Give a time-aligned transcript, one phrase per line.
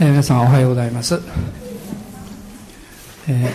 [0.00, 1.20] えー、皆さんおはようございます、
[3.28, 3.46] え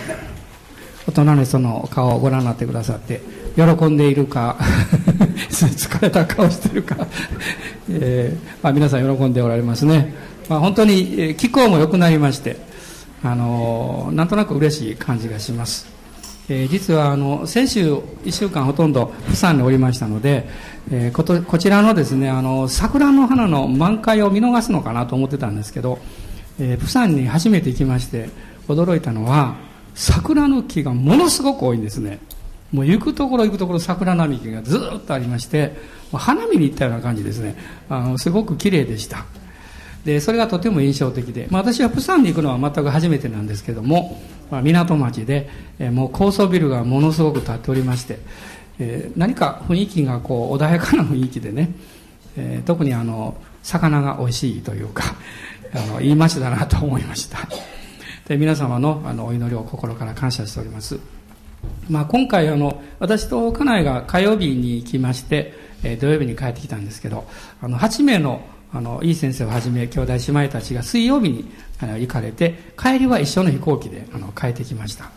[1.06, 3.20] ー、大人の人の顔をご覧になってくださって
[3.56, 4.56] 喜んでいるか
[5.50, 6.96] 疲れた顔してるか、
[7.90, 10.14] えーまあ、皆さん喜んでおられますね、
[10.48, 12.56] まあ、本当に気候も良くなりまして
[13.22, 15.88] あのー、なんとなく嬉しい感じがします、
[16.48, 20.48] えー、実はあの先週1週間ほとんど釜山におりましたので、
[20.90, 25.98] えー、ことこちらのですねあの桜の花の満開を見逃すのかなと思ってたんですけど
[26.60, 28.28] えー、プサンに初めて行きまして
[28.68, 29.56] 驚いたのは
[29.94, 32.20] 桜の木がものすごく多いんですね。
[32.72, 35.72] もう行くところ行くところ桜並木がずっとありまして
[36.12, 37.56] 花見に行ったような感じですね。
[37.88, 39.26] あのすごく綺麗でした。
[40.04, 44.18] でそれがとても印象的で、まあ、私はプサンに行くのは全く初めてなんですけども、
[44.50, 48.18] まあ、港町で、えー、もう高層ビルがものすごく建っておりまして、
[48.78, 51.70] えー、何か雰囲気がこう穏やかな雰囲気でね、
[52.36, 55.04] えー、特にあの魚が美味しいというか
[55.74, 57.48] あの言いましたなと思いました。
[58.28, 61.00] で皆様のあのお祈りを心から感謝しております、
[61.88, 67.26] まあ、今回あの私と家内が火曜日に行きまして、え土曜日に帰ってきたんですけど
[67.60, 75.10] あの8名のあのいい先生をはじめ兄弟姉妹たちが水曜日にあの行かれて帰りは一緒の飛行機であの帰ってきました。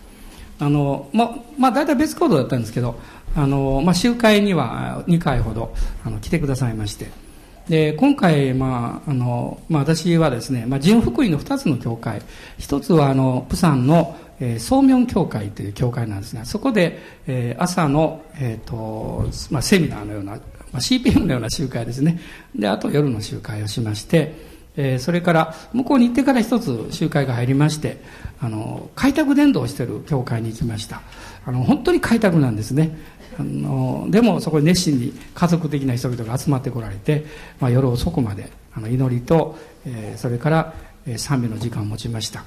[0.59, 2.99] あのままあ大体別行動だったんですけど
[3.35, 5.73] あの、まあ、集会には2回ほど
[6.05, 7.22] あの来てくださいまして。
[7.69, 12.21] で今回、まああのまあ、私はですね、まあ、純福音の2つの教会。
[12.57, 20.39] 一つはあのプサンの、えー、ソーミョン教会という教会なんですがそこで、えー、朝の、えーとまあ、セミナーのような、ま
[20.73, 22.19] あ、CPM のような集会ですね。
[22.55, 27.97] であと夜の集会をしましてえー、それから向こうに行ってから一つ集会が入りまして
[28.39, 31.01] あの開拓伝道をしている教会に行きました。
[31.45, 32.97] あの本当に開拓なんですね。
[33.37, 37.25] あのでもそこに熱心に家族的な人々が集まってこられて、
[37.59, 40.73] まあ、夜遅くまであの祈りと、えー、それから、
[41.05, 42.43] えー、賛美の時間を持ちました。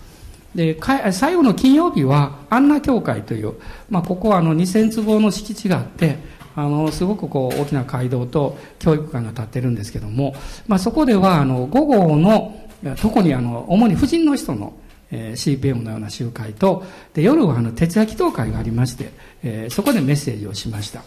[0.54, 0.78] で
[1.12, 3.54] 最後の金曜日はアンナ教会という、
[3.90, 6.16] まあ、ここはあの2000坪の敷地があって
[6.54, 10.34] あのすごくこう大きな街道と教育館が建ってるんですけども、
[10.66, 12.58] まあ、そこではあの午後の
[13.00, 14.72] 特にあの主に婦人の人の
[15.10, 16.84] えー、CPM のような集会と
[17.14, 19.10] で夜はあの徹夜祈祷会がありまして、
[19.42, 21.02] えー、そこでメッセージをしました、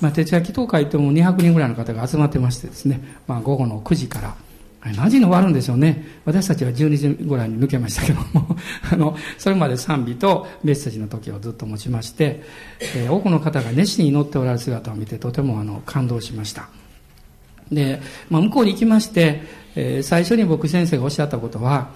[0.00, 4.36] まあ、徹夜祈祷会とも200人ぐらいの方が集まってましてですね、まあ、午後の9時から
[4.82, 6.06] 何時に終わるんでしょうね。
[6.24, 8.56] 私たちは12時ぐらいに抜けましたけども
[8.90, 12.42] あのそれまで賛美とメッセージの時をずっと持ちまして、
[12.96, 16.70] えー、多くの方が熱心に祈っておられる姿を見てとてもあの感動しました。
[17.70, 18.00] で、
[18.30, 19.42] まあ、向こうに行きまして、
[19.76, 21.90] えー、最初に僕先生がおっしゃったことは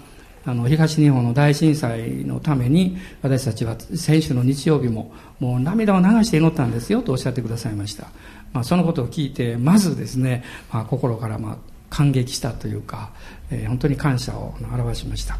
[0.47, 8.09] あの東日本の大震災のために私たちは先週の日曜日ももう涙を流して祈ったんですよとおっしゃってくださいました、
[8.53, 11.57] まあ、そのことを聞いてまずですね、まあ、心からまあ
[11.89, 13.11] 感激したというか、
[13.51, 15.39] えー、本当に感謝を表しました、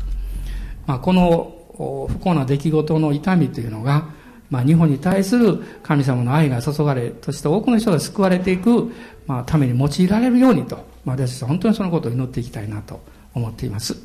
[0.87, 4.09] まあ、この不幸な出来事の痛みというのが、
[4.51, 8.93] まあ、日本に対する神様の愛が注がれそして多くの人が救われていく、
[9.27, 13.01] まあ、ために用いられるようにと、まあ、私たちは本当にそのことを祈っていきたいなと
[13.35, 13.97] 思っています。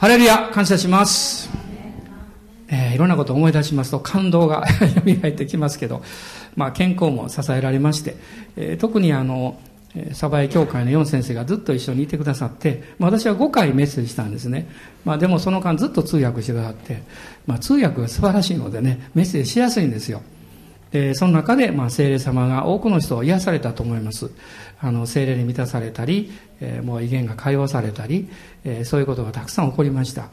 [0.00, 1.50] ハレルヤ感謝します。
[2.68, 4.64] えー、いろんなことを思い出しますと感動が
[5.04, 6.02] 蘇ってきますけど、
[6.56, 8.16] まあ、健康も支えられまして、
[8.56, 9.60] えー、特にあの、
[10.12, 14.68] 鯖江教会の4先生がずっと一緒にいてくださって、まあ、私は5回メッセージしたんですね。
[15.04, 17.02] まあ、でもその間ずっと通訳してくださって、
[17.46, 20.22] まあ、通訳が素晴らしいのでね、メッセージしやすいんですよ。
[20.92, 24.30] で、その中で、まあ、精霊様が多くの人を癒されたと思います。
[24.80, 28.28] あの、精霊に満たされたり、えー、もう威厳が解放されたり、
[28.64, 30.28] えー、そういうことがたくさん起こりました。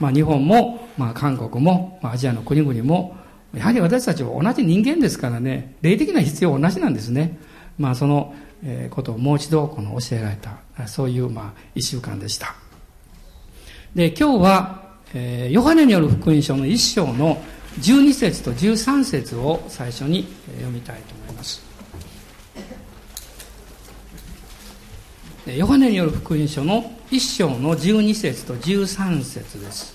[0.00, 3.16] まあ、日本も、まあ、韓国も、まあ、アジアの国々も、
[3.54, 7.38] やはり私たちは同じ人間ですからね、霊的な必要は同じなんですね。
[7.78, 12.54] まあ、その、えー、ことをもう一度この教えられた、そういう、まあ、一週間でした。
[13.94, 14.84] で、今日は、
[15.14, 17.40] えー、ヨハネによる福音書の一章の
[17.80, 20.26] 12節と13節を最初に
[20.56, 21.62] 読みたいと思います。
[25.46, 29.94] ヨハネによる福音書の1章の12節と13節です。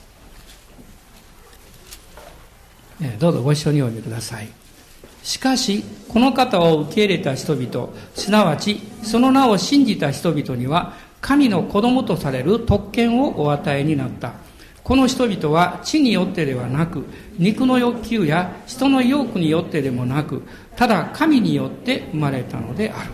[3.17, 4.49] どうぞご一緒にお読みください。
[5.23, 14.33] しかし、この方を受け入れた人々、すなわち、その名を信じた人々には、神の子供とされる特権をお与えになった。
[14.83, 17.05] この人々は地によってではなく、
[17.37, 20.41] 肉の欲求や人の意欲によってでもなく、
[20.75, 23.11] ただ神によって生まれたのである。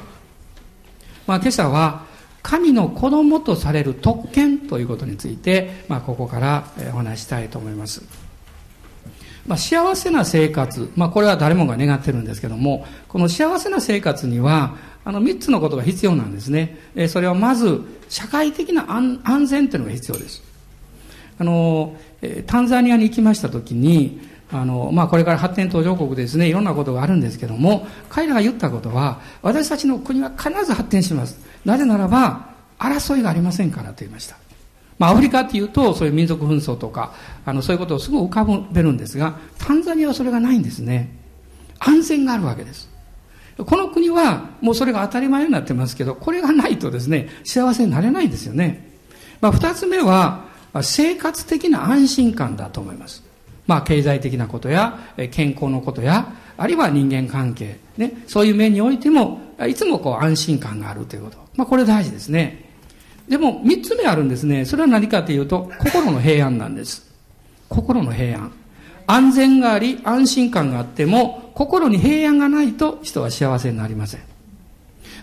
[1.28, 2.06] まあ、今朝は、
[2.42, 8.04] 神の子供とされる特権ということについて、まあ、ここからお話したいと思います。
[9.48, 16.78] まあ、幸せな生活、まあ、これは誰もが願ってるんですけども、この幸せな生活には、あの3つのことが必要なんですね。
[17.10, 20.44] それはまず、社会的な安全というのが必要です。
[21.38, 21.96] あの、
[22.48, 24.20] タンザニアに行きました時に、
[24.52, 31.40] あの、まあ、これから発展途上国ですね、いろんなことがあるんですけども、彼らが言ったことは、私たちの国は必ず発展します。
[31.66, 34.38] なぜならば、争いがありませんからと言いました。
[34.98, 37.14] まあ、アフリカっていうと、そういう民族紛争とか、
[37.46, 41.18] あの、そういうことをすぐ浮かべるんですが、タンザニアはそれがないんですね。
[41.80, 42.90] 安全があるわけです。
[43.58, 48.90] この国は、もうそれが当たり前になってますけど、これがないとですね、幸せになれないんですよね。
[49.42, 50.46] まあ、二つ目は、
[50.84, 53.24] 生活的な安心感だと思います。
[53.68, 55.00] まあ、経済的なことや、
[55.32, 61.38] 健康のことや、あるいは人間関係、ね、そういう面においても、いつもこう安心感があるということ。
[61.56, 62.66] まあ、これ大事ですね。
[63.28, 64.66] でも、三つ目あるんですね。
[64.66, 67.06] それは何かというと、心の平安なんです。
[67.70, 68.52] 心の平安。
[69.08, 74.35] 安全があり、安心感があっても、心に平安がないと人は幸せになりません。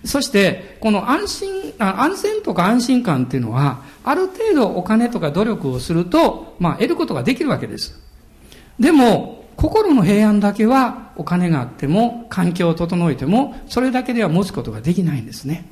[0.05, 8.01] そして、この安心、安全とか安心感っていうのは、ある程度お金とか努力をすると、まあ、得ることができるわけです。
[8.81, 15.67] でも、心の平安だけは、お金があっても、環境を整えても、それだけでは持つことができないんですね。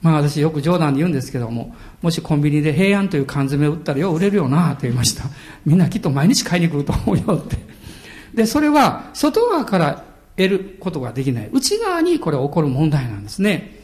[0.00, 5.24] まあ私よく冗談で言うんですけども、もしコンビニで平安という缶詰を売ったらよう売れるよなと言いました。
[5.66, 7.56] みんなきっと毎日買いに来ると思うよって。
[8.34, 10.04] で、それは外側から
[10.38, 11.50] 得ることができない。
[11.52, 13.76] 内側にこれ起こる問題なんですね。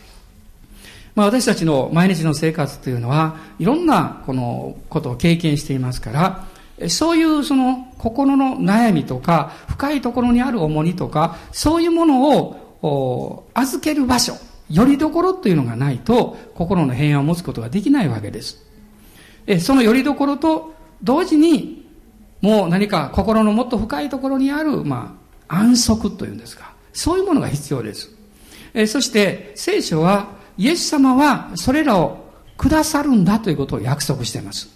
[1.15, 6.12] まあ私たちの毎日の生活というのは、いろんなこのことを経験していますか
[6.79, 12.39] ら、そういうその心の悩みとか、深いところにある重荷とか、そういうもの
[12.83, 14.35] を預ける場所、
[14.71, 18.65] よりどころというのがないと、心の平安を持つことができないわけです。
[19.61, 21.85] そのよりどころと同時に、
[22.41, 26.73] もう何か心のもっと深いところにある、まあ、安息というんですか。
[26.93, 28.11] そういうものが必要です。
[28.75, 32.25] えそして、聖書は、イエス様はそれらを
[32.56, 34.69] くださるんだということを約束しています。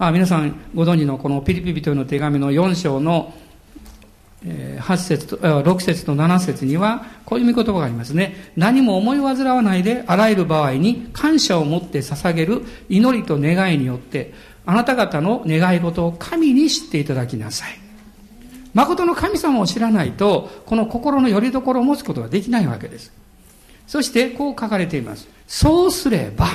[0.00, 3.34] あ皆さんご存知のこのピリピリというの手紙の4章の
[4.44, 8.52] 8節と、6節と7節には、こういう見言葉がありますね。
[8.56, 14.32] 何も思い煩わないで、あらゆる場合に感謝を持って捧げる祈りと願いによって、
[14.64, 17.87] あなた方の願い事を神に知っていただきなさい。
[18.74, 23.12] 誠の神様を知らないと、この心の拠り所を持つことができないわけです。
[23.86, 25.28] そして、こう書かれています。
[25.46, 26.46] そうすれば、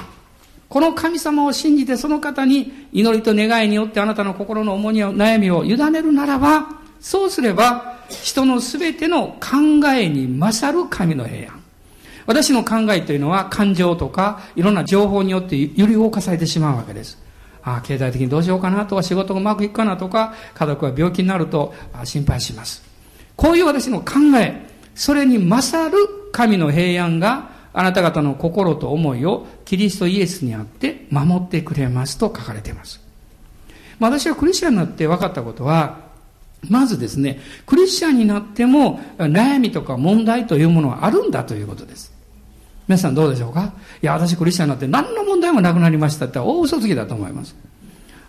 [0.70, 6.68] この神様を信じてその方に祈りと願いによってあなたの心の重荷を悩みを委ねるならば、
[7.00, 11.64] そうすれば、人のすべての考えに勝る神の平安。
[12.26, 17.18] 私の考えというのは感情とかいろんな情報によってより動かされてしまうわけです。
[17.64, 21.74] あ、経済的にどうしようかなとか仕事がうまくいくかなとか家族が病気になると
[22.04, 22.84] 心配します。
[23.36, 25.98] こういう私の考え、それに勝る
[26.32, 33.02] 神の平安があなた方の心と思いをキリストイエスにあって守ってくれますと書かれています。
[34.00, 36.04] ま、私はクリスチャンになって分かったことは、
[36.70, 42.13] まずですね、クリスチャンになっても悩みとか問題というものはあるんだということです。
[42.88, 43.74] 皆さんどうでしょうか？
[44.02, 47.56] いや、私クリスチャンになって何の問題もなくなりましたって大嘘つきだと思います。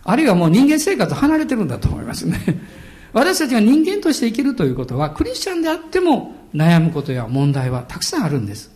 [0.04, 2.38] あるいはもう人間生活離れてるんだと思いますね。
[3.12, 8.70] 私たちが人間として生きるということは、クリスチャンであっても悩むことや問題はたくさんあるんです。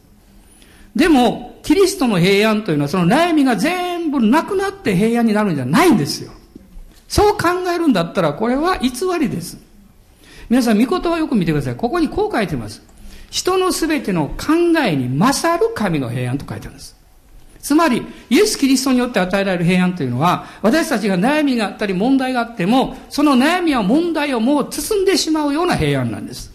[0.96, 6.32] でも、キリストの平安というのはその悩みが全部なくなって平安になるんじゃないんですよ。
[7.08, 9.58] そう考えるんだったら、これは偽りです。
[10.48, 11.76] 皆さん、見事はよく見てください。
[11.76, 12.82] ここにこう書いてます。
[13.31, 16.97] 人のすべての考えに勝る神の平安と書いてあるんです。
[17.61, 26.51] つまり、イエス・キリストによって与えられる平安というのは、私たちが悩みがあったり問題があっても、その悩みや問題をもう包んでしまうような平安なんです。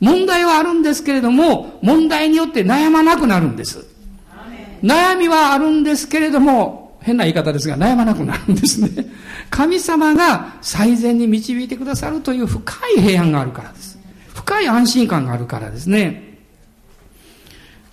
[0.00, 3.86] 問題はあるんですけれども、問題によって悩まなくなるんです。
[4.82, 9.06] 悩みはあるんですけれども、変な言い方ですが、悩まなくなるんですね。
[9.48, 13.87] 神様が最善に導いてくださるという深い平安があるからです。
[14.48, 16.38] 深い安心感があるからですね。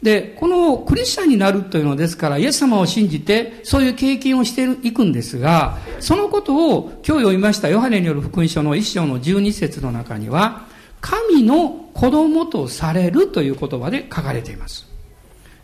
[0.02, 10.66] で、このクリスチャンになるというのですから、イエス様を信じて、そういう経験をしていくんですが、そのことを今日読みましたヨハネによる福音書の一章の十二節の中には、
[11.02, 14.88] 神の子供とされるという言葉で書かれています。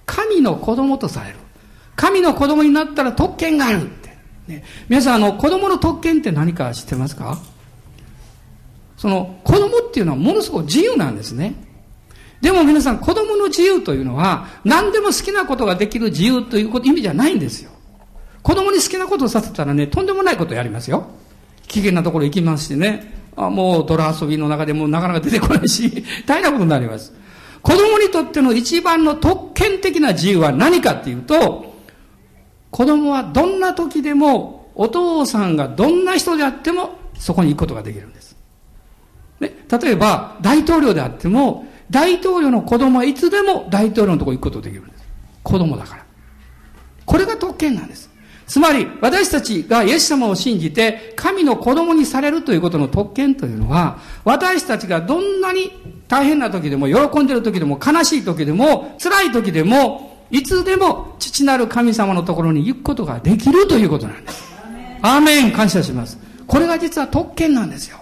[0.06, 1.38] 神の子供とされる。
[1.96, 4.18] 神の子供になったら特権があるって。
[4.48, 7.38] ね、皆さん、あの、子供の特権って何か知ってますか？
[9.02, 11.56] その、子供っていうのはものすごく自由なんですね。
[12.40, 17.72] でも皆さん、子供の自由というのは、何でも好きなことができる自由ということ意味じゃないんですよ。
[18.44, 21.08] 子供に好きなことをさせたらね、とんでもないことをやりますよ。
[21.68, 23.12] 危険なところ行きますしね。
[23.36, 27.12] あもう泥遊びの中でもなかなか出てこないし、 大変なことになります。
[27.64, 31.74] 子供にとっての一番の特権的な自由は何かっていうと、
[32.70, 38.31] 子供はどんな時でもお父さんがどんな人であってもそこに行くことができるんです。
[39.42, 45.04] ね、例えば、大統領であっても、大統領の子供はいつでも大統領のとこ行くことできるんです。
[45.44, 46.06] 子供だから。
[47.06, 48.10] これが特権なんです。
[48.48, 55.72] つまり、私たちがイエス様を信じて、神の子供にされるということの特権というのは、私たちがどんなに
[56.08, 64.52] 大変な時でも、喜んでる時でも、悲しい時でも、辛い時でも、いつでも父なる神様のところに行くことができるということなんです。
[65.02, 66.18] アーメン感謝します。
[66.48, 68.01] これが実は特権なんですよ。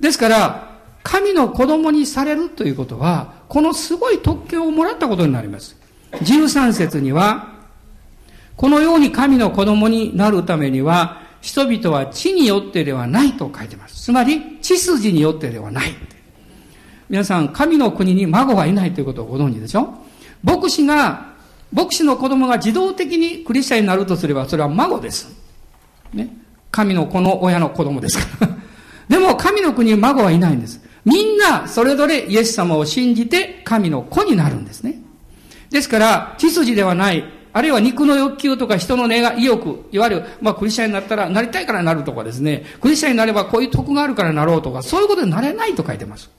[0.00, 0.70] ですから、
[1.02, 5.76] 神の子供にされるということは、このすごい特権をもらったことになります。
[6.12, 7.48] 13節には、
[8.56, 14.02] このように神の子供になるためには、人々は地によってではないと書いてます。
[14.02, 15.94] つまり、血筋によってではない。
[17.08, 19.94] 皆さん、神の国に孫はいないということをご存知でしょ？
[20.44, 21.30] 牧師が、
[21.72, 25.34] 牧師の子供が自動的にクリスチャンになるとすれば、それは孫です。
[26.12, 26.30] ね。
[26.70, 28.59] 神の子の親の子供ですから。
[29.10, 30.80] でも、神の国に孫はいないんです。
[31.04, 35.02] みんな、それぞれイエス様を信じて、神の子になるんですね。
[35.68, 46.30] ですから、血筋ではない、あるいは肉の欲求とか人の願い、意欲、いわゆる、まあ、クリスチャンになったら、なりたいからなるとかですね、クリスチャンになればこういう徳があるからなろうとか、そういうことになれないと書いてます。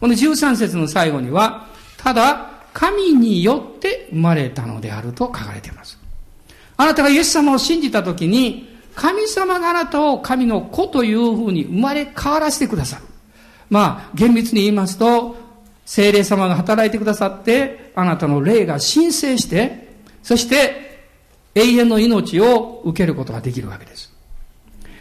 [0.00, 5.96] この13節の最後には、ただ、神によって生まれたのであると書かれています。
[6.76, 8.69] あなたがイエス様を信じたときに、
[9.00, 13.04] 神様があなたを神の子というふうに生まれ変わらせてくださる。
[13.70, 15.36] まあ、厳密に言いますと、
[15.86, 19.88] 精霊様が働いてくださって、あなたの霊が申請して、
[20.22, 21.06] そして
[21.54, 24.12] 永遠の命を受けることができるわけです。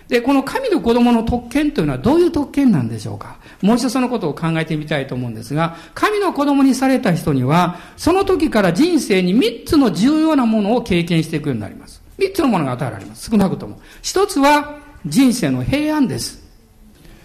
[0.08, 11.99] で、この神の子供の特権というのはどういう特権なんでしょうかもう一度そのことを考えてみたいと思うんですが、神の子供にされた人には、その時から人生に三つの重要なものを経験していくようになります。
[12.20, 13.30] 三つのものが与えられます。
[13.32, 13.80] 少なくとも。
[14.02, 16.44] 一つは人生の平安です。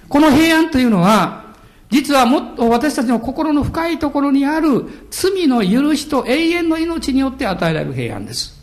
[0.09, 1.45] この平安というのは、
[1.91, 8.63] 実はもっと私たちの心の深いところにある罪の許しと永遠の命によって与えられる平安です。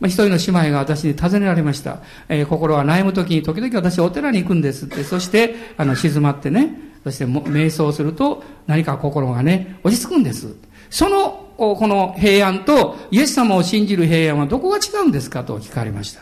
[0.00, 1.98] まあ、一人の姉妹が私に尋ねられました。
[2.28, 5.04] えー、心は悩む時に時々私お寺に行くんですって。
[5.04, 10.54] そして、あの、静まってね、そして瞑想すると何か心がね、落ち着くんです。
[10.92, 16.20] その、この平安とイエス様を信じる平安はどこが違うんですかと聞かれました。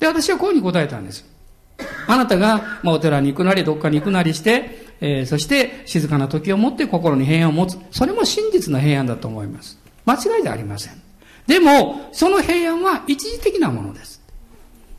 [0.00, 1.26] で、私はこういうふうに答えたんです。
[2.06, 7.78] あなたが、まあ、お寺に行くなり、どっかに行くなりして、えー、そして静かな時を持って心に平安を持つ。
[7.90, 9.78] それも真実な平安だと思います。
[10.06, 11.02] 間違いじゃありません。
[11.46, 14.22] でも、その平安は一時的なものです。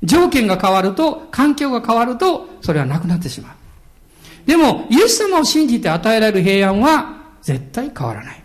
[0.04, 4.48] 条件が変わると、環境が変わると、それはなくなってしまう。
[4.48, 8.43] でも、イエス様を信じて与えられる平安は絶対変わらない。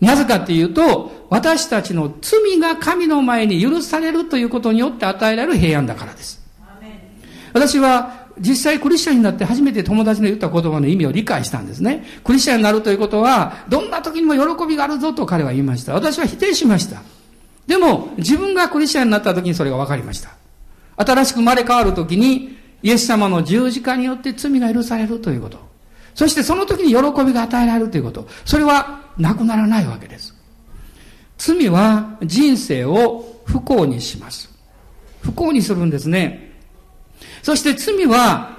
[0.00, 6.40] なぜかっていうと、私たちの罪が神の前に許されるということによって与えられる平安だからです。
[7.52, 12.04] 私は実際クリスチャンになって初めて友達の言った言葉の意味を理解したんですね。
[12.24, 15.92] クリスチャンになるということは、どんな時にも喜びがあるぞと彼は言いました。
[15.92, 17.02] 私は否定しました。
[17.66, 20.30] でも、自分がクリスチャンになった時にそれが分かりました。
[20.96, 25.58] 新しく生まれ変わる時に、イエス様の十字架によって罪が許されるということ。
[26.14, 28.26] そしてその時に喜びが与えられるということ。
[28.44, 30.34] それはなくならないわけです。
[31.38, 34.50] 罪は人生を不幸にします。
[35.22, 36.52] 不幸にするんですね。
[37.42, 38.58] そして罪は、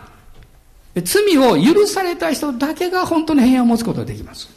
[1.03, 4.49] 罪を許された人だけが本当に平安を持つことができます。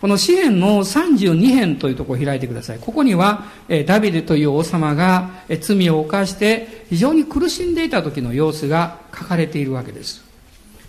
[0.00, 2.78] この詩篇の32編というところを開いてください。
[2.78, 3.46] ここには、
[3.86, 5.30] ダビデという王様が
[5.60, 10.24] 罪を犯して非常に苦しんでいた時の様子が書かれているわけです。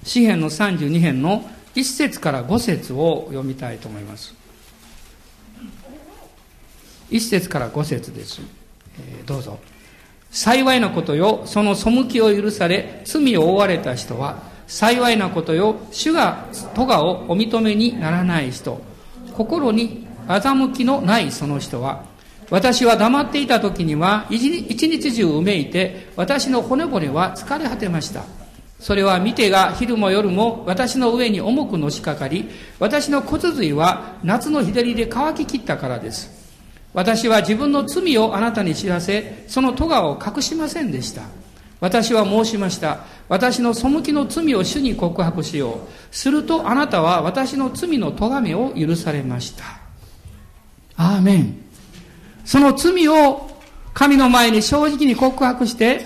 [0.04, 4.36] 詩篇の32編の1節から5節を読みたいと思います。
[7.12, 8.42] 1節から5節です。
[9.00, 9.60] えー、どうぞ。
[10.32, 18.80] 幸いなことよ、その背きを許され、罪を負われた人は、幸いなことよ、主が咎をお認めにならない人、
[19.34, 22.04] 心に欺きのないその人は、
[22.52, 28.24] 私は黙っていた時には一日中うめいて、私の骨骨は疲れ果てました。
[28.80, 32.50] それは見てが昼も夜も私の上に重くのしかかり、
[32.80, 36.39] 私の骨髄は夏の日照りで乾ききったからです。
[37.00, 41.22] 私は自分の罪をあなたに知らせ、その咎を隠しませんでした。
[41.80, 43.06] 私は申しました。
[43.30, 45.78] 私の背きの罪を主に告白しよう。
[46.12, 49.64] するとあなたは私の罪の咎めを許されました。
[50.98, 51.56] アーメン。
[52.44, 53.50] その罪を
[53.94, 56.02] 神の前に正直に告白して、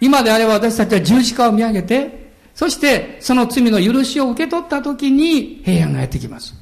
[0.00, 6.54] 今であれば私たちは十字架を見上げて、そしてその罪の許しを受け取った時に平安がやってきます。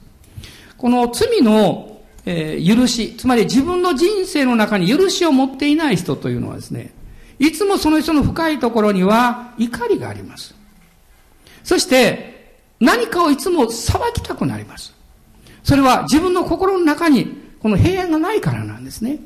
[0.77, 1.96] この罪の、
[2.27, 6.93] えー、許し、つまり自分の人生の中に許しを持っていない人というのはですね、
[7.39, 10.55] いつもその人の深いところには怒りがあります。
[11.63, 14.93] そして、何かをいつも裁きたくなります。
[15.63, 19.19] それは自分の心の中にこの平安がないからなんですね。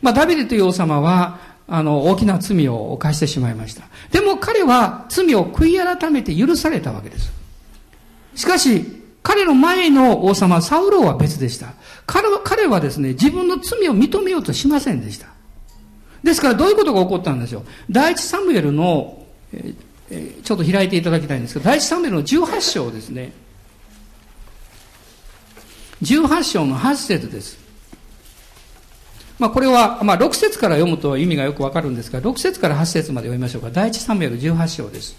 [0.00, 3.84] まあ、ダビデという王様は、あの、大きな罪を犯してしまいました。
[4.10, 7.32] でも彼は罪を悔い改めて許されたわけです。
[8.34, 11.74] しかし、彼の前の王様、サウローは別でした。
[12.06, 15.28] 彼は彼はですね、自分の罪を認めようとしませんでした。
[16.22, 17.62] ですからどういうことが起こったんでしょう。
[17.90, 23.32] 第一サムエルの、えー、ちょっと開いていただきたいんですけど、第一サムエルの18章ですね。
[26.02, 27.58] 18章の8節です。
[29.38, 33.70] まあ、これは、まあ、6節から読むと意味がよくわかるんですが、6節から8節まで読みましょうか。
[33.70, 35.16] 第一サムエル18章です。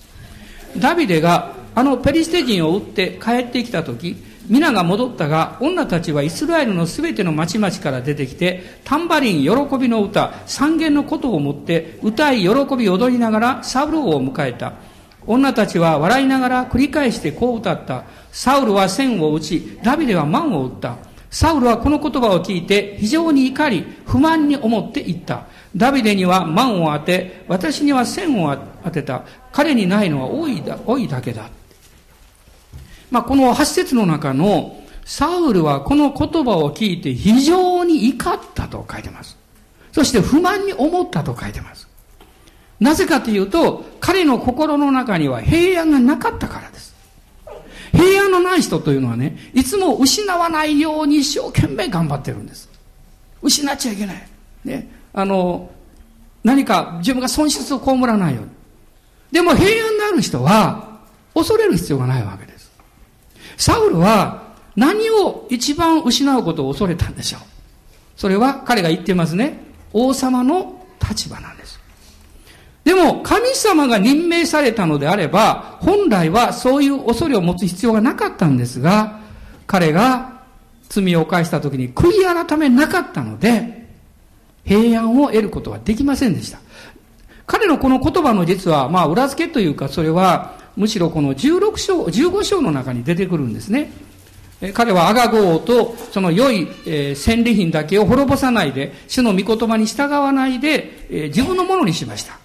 [0.77, 4.15] ダビデがあのペリシテ人を撃って帰ってきた時、
[4.48, 14.74] 皆が戻ったが、女たちはイスラエルのすべての町々から出てきて、タンバリン、喜びの歌、三弦のことを持って、歌い、喜び、踊りながら、サウル王を迎えた。
[15.25, 18.03] 女たちは笑いながら繰り返してこう歌った。
[18.32, 20.98] サウルは線を打ち、ダビデは万を打った。
[21.30, 25.46] サウルはこの言葉を聞いて非常に怒り、不満に思って言った。
[25.75, 29.24] ダビデには万を当て、私には線を当てた。
[29.51, 31.50] 彼にないのは多いだ多いだけだ。
[33.13, 39.38] まあ、この8節の中の、サウルはこの言葉を聞いて非常に怒ったと書いてます。
[39.91, 41.88] そして不満に思ったと書いてます。
[42.79, 46.96] なぜかというと、彼の心の中には平安がなかったからです。
[47.91, 52.67] 平安のない人というのはね、いつも失わないように一生懸命頑張ってるんです。
[53.43, 54.27] 失っちゃいけない。
[54.65, 54.89] ね。
[55.13, 55.70] あの、
[56.43, 58.50] 何か自分が損失を被らないように。
[59.32, 60.98] でも平安である人は、
[61.36, 62.52] 恐れる必要がないわけです。
[63.57, 67.41] サウルは何を一番失うことを恐れたんでしょう？
[68.15, 69.63] それは彼が言ってますね。
[69.91, 71.79] 王様の立場なんです。
[72.83, 79.19] でも、神様が任命されたのであれば、本来はそういう恐れを持つ必要がなかったんですが、
[79.67, 80.41] 彼が
[80.89, 83.88] 罪を犯した時に悔い改めなかったので、
[84.65, 86.60] 平安を得ることはできませんでした。
[87.45, 93.91] 彼のこの言葉の実は、まあ、裏付けというか、それは、むしろこの16章、15章の中に出てくるんですね。
[94.73, 96.67] 彼はアガゴ王とその良い、
[97.15, 102.39] 戦利品だけを滅ぼさないで、主の御言葉に従わないで、自分のものにしました。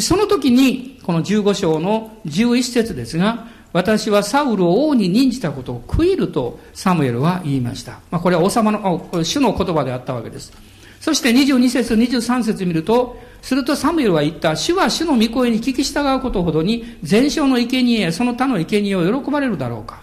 [0.00, 8.00] その時に、この15章の11節ですが、私はサウルを王に任じたことを悔いるとサムエルは言いました。
[8.10, 10.52] まあ、これは王様の、主の言葉であったわけです。
[11.00, 14.54] そして22節、23節見ると、するとサムエルは言った。
[14.56, 20.00] 主は主の御声に聞き従うことほどに、全焼の生贄その他の生贄を喜ばれるだろうか。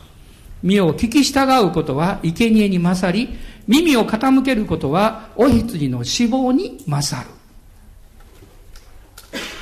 [0.61, 3.29] 身を聞き従うことは生贄に勝り、
[3.65, 7.29] 耳を傾けることはお羊の死亡に勝る。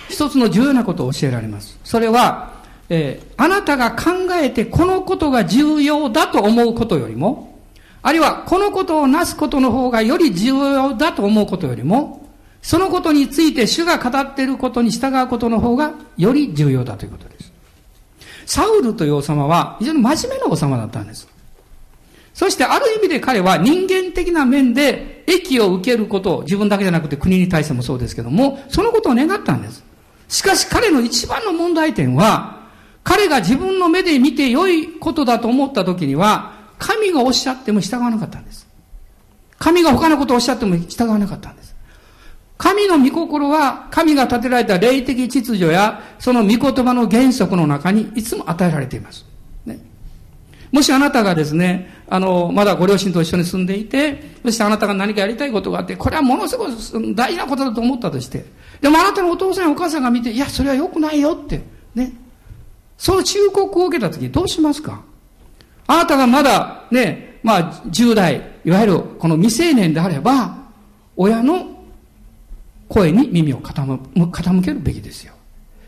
[0.10, 1.80] 一つの重要なことを教えられます。
[1.84, 2.54] それは、
[2.90, 4.12] えー、あなたが考
[4.42, 7.60] えてこのことが重要だと思うことよりも、
[8.02, 12.27] あるいはこのことをなすことの方がより重要だと思うことよりも、
[12.68, 17.54] そのことについて主が語っていることに従うことの方がより重要だということです。
[18.46, 21.30] サウルという王様は非常に真面目な王様だったんです。
[22.34, 29.82] そしてある意味で彼は人間的な面で益を受けることを自分だけじゃなくて国に対してもそうですけども、そのことを願ったんです。
[30.28, 32.64] しかし彼の一番の問題点は、
[33.06, 38.68] 彼が自分の目で見て良いことだと思った時には、神がおっしゃっても従わなかったんです。
[39.58, 41.57] 神が他のことをおっしゃっても従わなかったんです。
[42.58, 49.26] 神の御心は、神が立てられた霊的秩序や、その御言葉の原則の中にいつも与えられています。
[49.66, 49.80] ね。
[50.72, 56.72] もしあなたがですね、あの、まだご両親と一緒に住んでいて、そしてあなたが何かやりたいことがあって、これはものすごく
[57.14, 58.46] 大事なことだと思ったとして、
[58.82, 61.62] でもあなたのお父さんやお母さんが見て、いや、それは良くないよって、
[61.94, 62.12] ね。
[62.98, 65.02] その忠告を受けたときどうしますか？
[65.86, 70.58] あなたがまだね、まあ、10代、いわゆるこの未成年であれば、
[71.16, 71.77] 親の
[72.88, 75.34] 声に耳を傾けるべきですよ。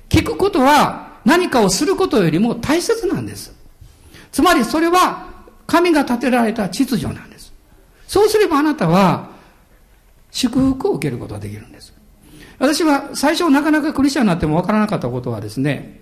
[0.09, 3.53] 聞くことは何かをすることよりも大切なんです。
[4.31, 5.27] つまりそれは
[5.67, 7.53] 神が立てられた秩序なんです。
[8.07, 9.29] そうすればあなたは
[10.31, 11.93] 祝福を受けることができるんです。
[12.57, 16.01] 私は最初なかなかクリスチャンになってもわからなかったことはですね、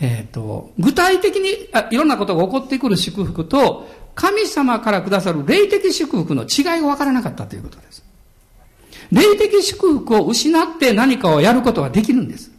[0.00, 8.04] えっ、ー、と、具体的にあいろんなことが起こってくる祝福と神様からくださる霊的祝福の違いがわからなかったということです。
[9.12, 12.50] 霊的祝福を失って何かをやることはできるんです。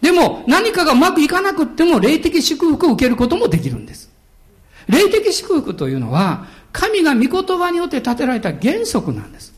[0.00, 4.10] でも、何かがうまくいかなくっても、霊的祝福を受けることもできるんです。
[4.88, 9.54] 霊的祝福というのは、神が御言葉によって立てられた原則なんです。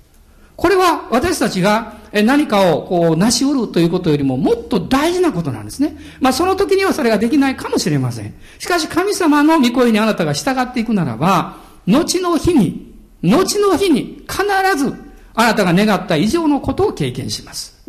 [0.56, 5.96] これは私たちが何かをこう成し得るということよりももっと大事なことなんですね。
[6.20, 8.34] まあその時にはそれができないかもしれません。
[8.58, 14.44] しかし神様の御声にあなたが従っていくならば、後の日に、後の日に必
[14.76, 14.94] ず
[15.34, 17.80] あなたが願った以上のことを経験します。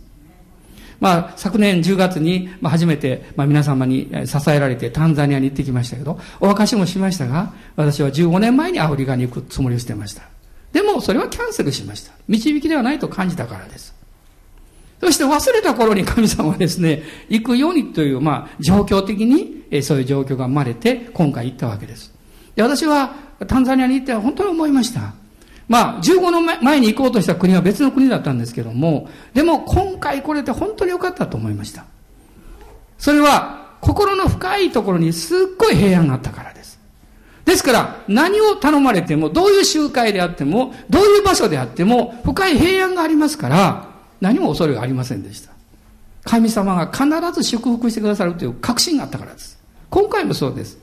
[1.02, 10.22] まあ、昨年10月に、まあ、初めて、まあ、皆様に支えられてタンザニアに行ってきましたけど、お明かしもしましたが、私は15年前にアフリカに行くつもりをしてました。
[10.72, 12.14] でも、それはキャンセルしました。
[12.28, 13.96] 導きではないと感じたからです。
[15.00, 22.14] そして忘れた頃に神様はですね、行くようにという、まあ、状況的に、えそういう状況が生まれて、今回行ったわけです。
[22.56, 23.16] で私は、
[23.48, 25.16] タンザニアに行って本当に思いました。
[25.72, 31.86] まあ、15年前に行こうとした国は別の国だったんですけども、でも今回来れて本当に良かったと思いました。
[32.98, 36.78] それは、心の深いところにすっごい平安があったからです。
[37.46, 43.88] ですから、何を頼まれても、どういう集会であっても、どういう場所であっても、深い平安がありますから、
[44.20, 45.52] 何も恐れがありませんでした。
[46.26, 49.58] 神様が必ず祝福してくださるという確信があったからです。
[49.90, 50.78] 今回もそうです。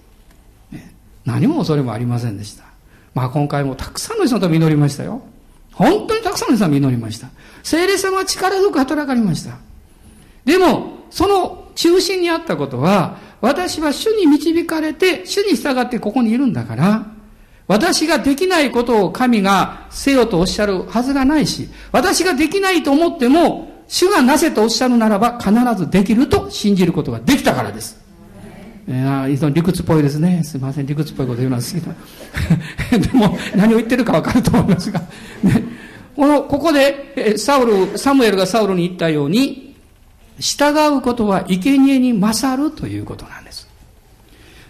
[1.26, 2.67] 何も恐れもありませんでした。
[3.14, 5.22] まあ今回もたくさんの人と祈りましたよ。
[5.72, 7.28] 本当にたくさんの人が祈りました。
[7.62, 9.58] 聖霊様は力強く働かれました。
[10.44, 17.06] でも、その中心にあったことは、私は主に導かれて、主に従ってここにいるんだから、
[17.68, 27.97] 私ができないことを神がせよとおっしゃるはずがないし、私ができないと思っても、主がなせとおっしゃるならば必ずできると信じることができたからです。
[28.90, 30.42] えー、理屈っぽいですね。
[30.42, 31.92] すいません、理屈っぽいこと言うのは好きだ。
[32.98, 35.00] でも、何を言ってるかわかると思いますが。
[35.42, 35.62] ね、
[36.16, 39.76] この、ここで、サウル、サムエルがサウルに言ったように、
[40.38, 43.68] 従うことは生贄に勝るということなんです。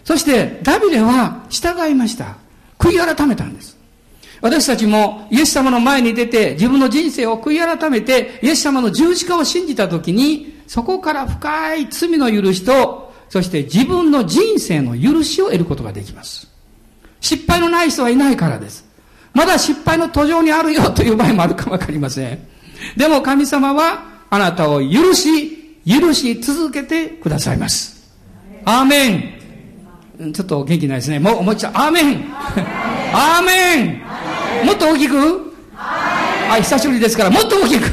[0.03, 2.35] そして、ダビデは従いました。
[2.77, 3.77] 悔い改めたんです。
[4.41, 16.47] 私たちもイエス様の前に出て自分の人生を悔い改めてイエス様の十字架を信じたときにそこから深い罪の許しとそして自分の人生の許しを得ることができます。
[17.21, 18.85] 失敗のない人はいないからです。
[19.33, 22.47] まだ失敗の途上にあるよという場合もあるかわかりません。
[22.97, 28.09] でも神様はあなたを許し、許し続けてくださいます。
[28.65, 29.37] アーメ
[30.21, 31.19] ンちょっと元気ないですね。
[31.19, 32.25] もう、もう一度、アーメン
[33.13, 33.83] アーメ
[34.63, 35.53] ンもっと大きく？
[35.77, 37.85] あ、久しぶりですから、もっと大きく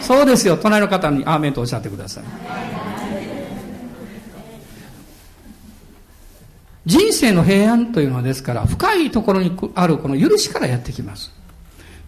[0.00, 0.56] そうですよ。
[0.56, 2.24] 隣の方にアーメンとおっしゃってください。
[6.90, 11.30] 人生の平安というのはですから、深いところにあるこの許しからやってきます。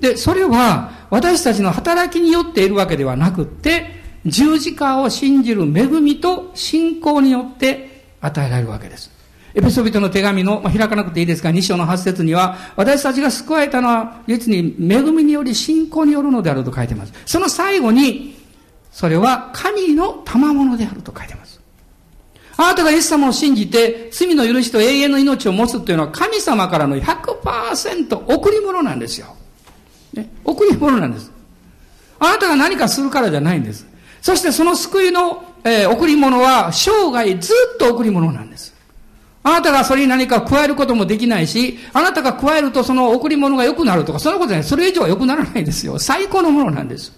[0.00, 9.12] で、それは私たちの働きによっているわけではなくって、十字架を信じる恵みと信仰によって与えられるわけです。
[9.54, 17.12] エペソビトの手紙の、まあ、開かなくていいですが、2章の8節には、私たちが救われたのは、実に恵みにより信仰によるのであると書いてます。
[17.24, 18.36] その最後に、
[18.90, 21.41] それは神の賜物であると書いてます。
[22.64, 29.36] あなたがイエス様を信じて、罪の許しと永遠の命を持つというのは、神様からの100%贈り物なんですよ。
[30.12, 31.30] ね、贈り物なんです。
[32.18, 33.86] あなたが何かするからじゃないんです。
[34.20, 38.72] そしてその救いのえー、贈り物は生涯ずっと贈り物なんです。
[39.44, 44.64] あなたがそれに何か加えることもできないし、あなたが加えるとその贈り物が良くなるとか、そんなことじゃない。
[44.64, 45.98] それ以上は良くならないんですよ。
[45.98, 47.12] 最高のものなんです。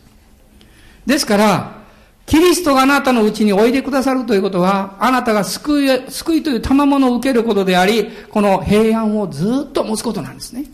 [1.07, 1.84] ですから、
[2.27, 10.65] キリストがあなたのうちにおいでくださるということは、あなたが救い、救いという賜物を受けることであり、この平安をずっと持つことなんですね。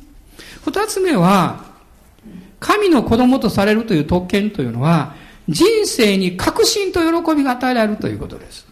[0.65, 1.65] 二つ目は、
[2.61, 5.15] 神の子供とされるという特権というのは、
[5.49, 8.71] 人生に確信と喜びが与えられるということです。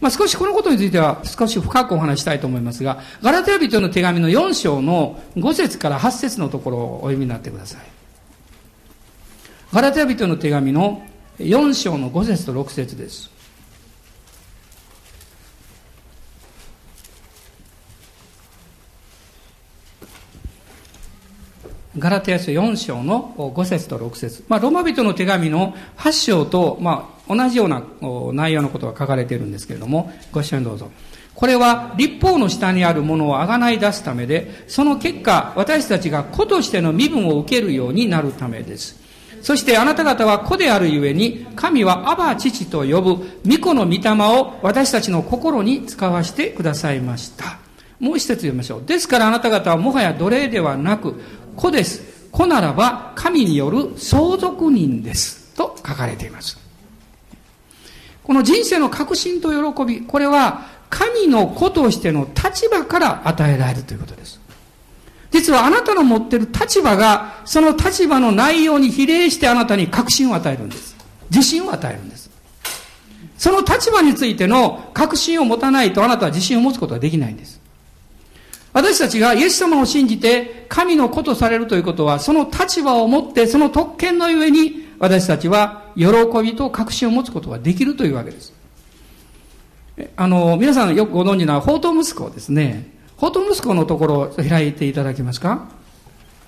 [0.00, 7.80] まあ、少しこのことについては少し深くお話したいと思いますが、ガラテヤ人の手紙の4章の5節から8節のところをお読みになってください。
[9.72, 11.02] ガラテヤ人の手紙の
[11.38, 13.30] 4章の5節と6節です。
[21.98, 27.82] ガラテヤ書4章の5節と6節まあ、ロマ人の手紙の8章と、まあ、同じような
[28.34, 30.90] 内容のことが書かれているんですけれども、ご一緒にどうぞ。
[31.34, 39.05] これは立法の下にあるものをあがない出すためで、その結果、私たちが子としての身分を受けるようになるためです。
[39.46, 47.60] そしてあなた方は子であるゆえに、神はアバ父と呼ぶ御子の御霊を私たちの心に使わせてくださいました。
[48.00, 48.82] もう一節読みましょう。
[48.84, 51.14] ですからあなた方はもはや奴隷ではなく、
[51.54, 52.28] 子です。
[52.32, 55.54] 子ならば神による相続人です。
[55.54, 56.58] と書かれています。
[58.24, 64.40] この人生の確信と喜び、これは神の子としての立場から与えられるということです。
[65.30, 70.96] 実はあなたの持ってる立場が、その立場の内容に比例してあなたに確信を与えるんです。
[71.30, 72.30] 自信を与えるんです。
[73.36, 77.60] その立場についての確信を持たないとあなたは自信を持つことはできないんです。
[78.72, 86.06] 私たちがイエス様を信じて神の子とされるということは、その立場を持って、その特権のゆえに、私たちは喜
[86.42, 88.52] びと確信を持つことができるというわけです。
[90.16, 92.95] あの、皆さんよくご存知な宝刀息子ですね。
[93.16, 95.68] 宝刀息子のところを開いていただけますか？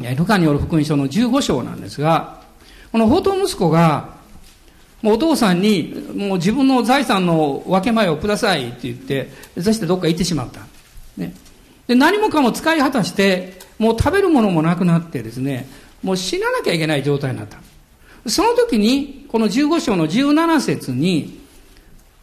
[0.01, 2.43] ルカによる福音書の15章なんですが、
[2.93, 4.17] この宝刀息子が、
[5.03, 10.61] もうお父さんに、もう自分の財産の分け前をくださいって言って、そしてどっか行ってしまった。
[11.17, 11.33] ね。
[11.87, 15.69] で、何もかも使い果たして、もう食べるものもなくなってですね、
[16.03, 17.59] もう死ななきゃいけない状態になった。
[18.29, 21.41] その時に、この15章の17節に、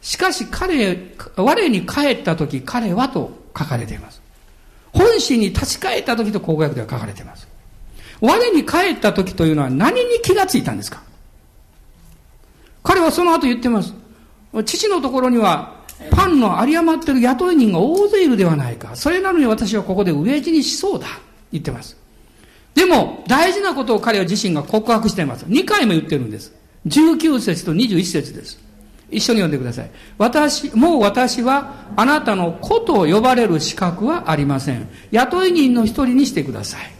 [0.02, 4.22] しかし彼、我に帰った時彼はと書かれています。
[4.96, 7.46] 本心に立ち返った時と公約では書かれています。
[8.20, 11.02] 我に帰った時というのは何に気がついたんですか？
[12.82, 13.92] 彼はその後言ってます。
[14.64, 15.74] 父のところには
[16.10, 18.96] パンの有り余ってる雇い人が大勢いるではないか。
[18.96, 21.06] それなのに私はここで飢え死にしそうだ。
[21.52, 21.96] 言ってます。
[22.74, 25.46] でも、大事なことを彼は自身が告白しています。
[25.46, 26.52] 2回も言ってるんです。
[26.86, 28.58] 19節と21節です。
[29.10, 29.90] 一緒に読んでください。
[30.18, 34.88] 私、もう私はあなたの子と呼ばれる資格はありません。
[35.12, 36.96] 雇い人の一人にしてください。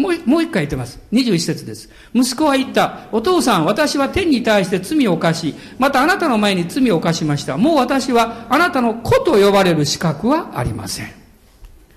[0.00, 1.00] もう、もう一回言ってます。
[1.12, 1.90] 21節です。
[2.14, 3.08] 息子は言った。
[3.10, 7.56] お父さん、私は天に対して罪を犯し、またあなたの前に罪を犯しました。
[7.56, 11.08] もう私はあなたの子と呼ばれる資格はありません。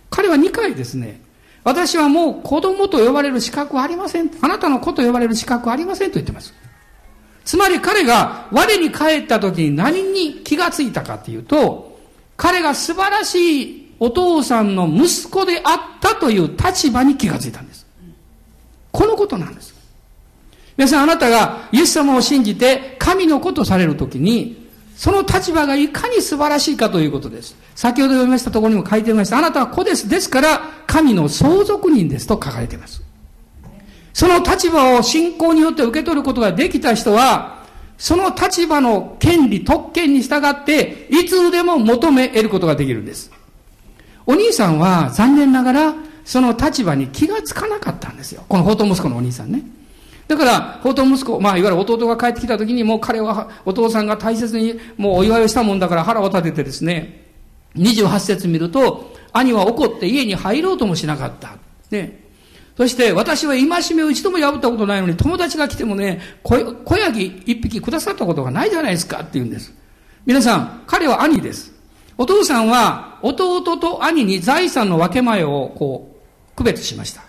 [0.09, 1.21] 彼は2回ですね。
[1.63, 4.31] 私はもう子供と呼ばれる資格はありません。
[4.41, 6.55] あなたの子と呼ばれる資格はありませんと言ってます。
[7.43, 11.99] つまり彼が我に帰った時に何に気がついたかっていうと、
[12.37, 17.85] 彼が素晴らしいお父さんの息子であったという立場に気がついたんです。
[18.91, 19.73] このことなんです。
[20.77, 27.55] 皆さんあなたがイエス様を信じて神の子とされるときに、その立場がいかに素晴らしいかということです。
[27.75, 29.37] 先ほど読みましたところにも書いてありました。
[29.37, 30.07] あなたは子です。
[30.07, 33.01] ですから、神の相続人ですと書かれています。
[34.13, 37.61] その立場を信仰によって受け取ることができた人は、
[37.97, 43.31] その立場の権利、特権に従って、いつでも求め得ることができるんです。
[44.25, 45.93] お兄さんは残念ながら、
[46.25, 48.43] その立場に気がつかなかったんですよ。
[48.47, 49.63] この宝刀息子のお兄さんね。
[50.27, 57.27] だから、宝刀息子、まあ、いわゆる弟が帰ってきた時に、もう彼は、お父さんが大切に、もうお祝いをしたもんだから腹を立ててですね、
[57.75, 61.57] 28節見ると、兄は怒って家に入ろうともしなかった。
[61.89, 62.20] ね。
[62.81, 66.57] そして、私は戒めを一度も破ったことないのに、友達が来てもね、小
[66.97, 69.71] ヤギ一匹くださったことがないじゃないですかって言うんです。
[70.25, 71.71] 皆さん、彼は兄です。
[72.17, 76.15] お父さんは、弟と兄に財産の分け前を、こ
[76.53, 77.21] う、区別しました。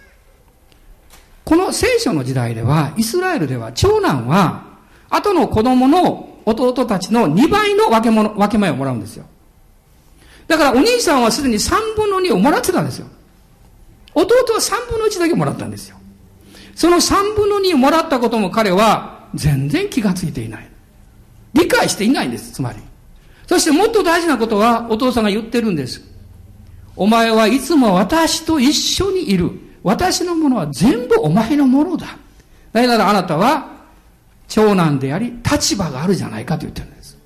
[1.44, 4.64] この聖書の時代では、イスラエルでは長男は、
[5.10, 9.26] 後の子供の弟たちの2倍の分け物、分け前をもらうんですよ。
[10.48, 13.06] だからお兄さんはすでに3分の2をもらってたんですよ。
[14.14, 15.96] 弟は3分の1だけもらったんですよ。
[16.74, 20.68] その3分の2をもらったことも彼は全然気がついていない。
[21.54, 22.78] 理解していないんです、つまり。
[23.46, 26.02] そしてもっと大事なことはお父さんが言ってるんです。
[26.96, 29.50] お前はいつも私と一緒にいる。
[29.82, 32.18] 私のものは全部お前のものだ。
[32.72, 33.68] だからあなたは
[34.48, 37.18] 長男であり、立場があるじゃないかと言ってるんです。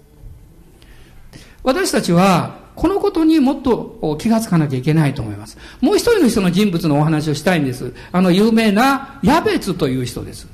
[1.63, 5.57] 私たちは、このことにもっと気がつかなきゃいけないと思います。
[5.81, 7.95] もう一人の人の人物のお話をしたいんです。
[8.13, 10.47] あの有名なヤベツという人です。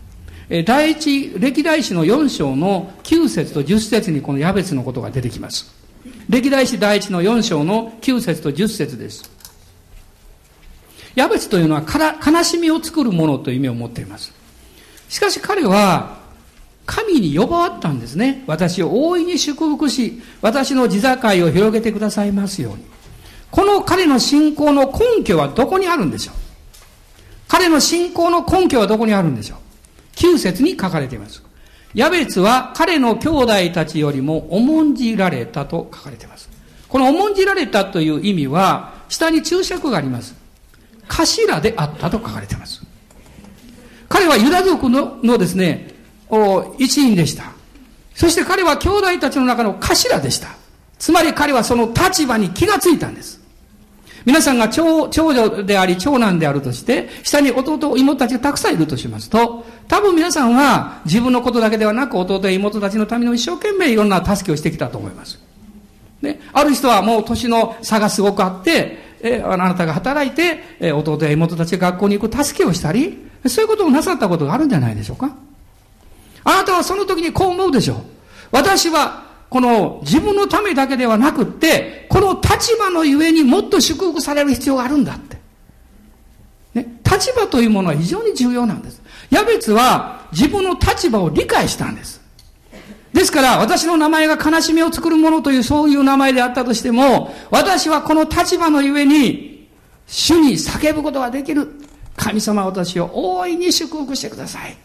[0.65, 5.75] 第一歴代史の4章の9節と10節にこのヤベツのことが出てきます。
[6.29, 9.31] 歴代史第一の4章の9節と10節です。
[11.15, 11.85] ヤベツというのは
[12.25, 14.33] 悲しみを作るものという意味を持っています。
[15.09, 16.22] しかし彼は、
[16.85, 18.43] 神に呼ばわったんですね。
[18.47, 21.11] 私を大いに祝福し、私の地境
[21.47, 22.85] を広げてくださいますように。
[23.51, 26.35] この彼の信仰の根拠はどこにあるんでしょう？
[27.49, 29.59] 彼の信仰の根拠はどこにあるんでしょう
[30.17, 31.43] ？9節に書かれています。
[31.95, 36.49] ヤベツは彼の兄弟たちよりも重んじられたと書かれています。
[36.89, 40.35] この重んじられたという意味は、下に注釈があります。
[41.09, 42.83] 頭であったと書かれています。
[44.09, 45.92] 彼はユダ族ののですね、
[46.79, 47.53] 一員でした。
[48.15, 50.49] そして彼は兄弟たちの中の頭でした。
[50.99, 53.41] つまり彼はその立場に気がついたんです。
[54.25, 65.41] 皆さんが長長女であり長男であるとして、下に弟、妹たちがたくさんいるとしますと、多分皆さんは自分のことだけではなく弟や妹たちのための一生懸命いろんな助けをしてきたと思います。
[66.21, 75.35] ね、ある人はもう年の差がすごくあって、えあなたが働いて、え弟や妹たちが学校に行く助けをしたり、そういうことをなさったことがあるんじゃないでしょうか。
[76.45, 77.97] あなたはその時にこう思うでしょう。
[78.51, 85.39] 私は、この自分のためだけではなくって、この立場のゆえにもっと祝福される必要があるんだって。
[86.75, 89.03] ね、立場というものは非常に重要なんです。
[89.31, 92.21] ヤベツは自分の立場を理解したんです。
[93.13, 99.69] ですから、私の名前が悲しみを作るものというそういう名前であったとしても、私はこの立場のゆえに、
[100.07, 101.69] 主に叫ぶことができる。
[102.17, 104.77] 神様私を大いに祝福してください。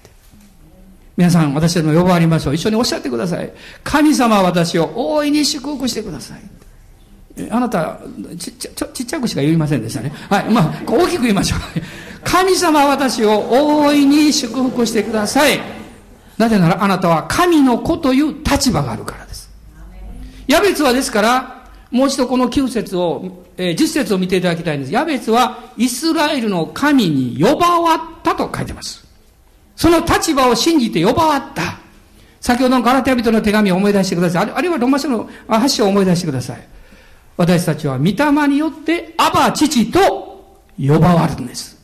[1.17, 2.56] 皆さん、私たちの呼ばわりましょう。
[2.56, 3.51] 一緒におっしゃってください。
[3.84, 7.49] 神様は私を大いに祝福してください。
[7.49, 7.99] あなた、
[8.38, 10.12] ちっちゃ、ちっちゃくしか言いませんでしたね。
[10.30, 10.49] はい。
[10.51, 11.60] まあ、大きく言いましょう。
[12.23, 15.60] 神様は私を大いに祝福してください。
[16.38, 19.49] なぜならあなたは神の子という立場があるからです。
[20.45, 24.93] ヤベツはですから、もう一度この9節を、えー、10節を見ていただきたいんです。
[24.93, 29.07] ヤベツはイスラエルの神に呼ばわったと書いてます。
[29.77, 31.77] その立場を信じて呼ばわった。
[32.41, 34.51] 先ほどのガラテヤ人の手紙を思い出してください。
[34.51, 36.67] あるいはロマ書の8章を思い出してください。
[37.37, 41.77] 私たちは御霊によってアバ父と呼ばわるんです。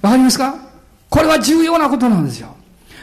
[0.00, 0.54] わかりますか？
[1.10, 2.54] これは重要なことなんですよ。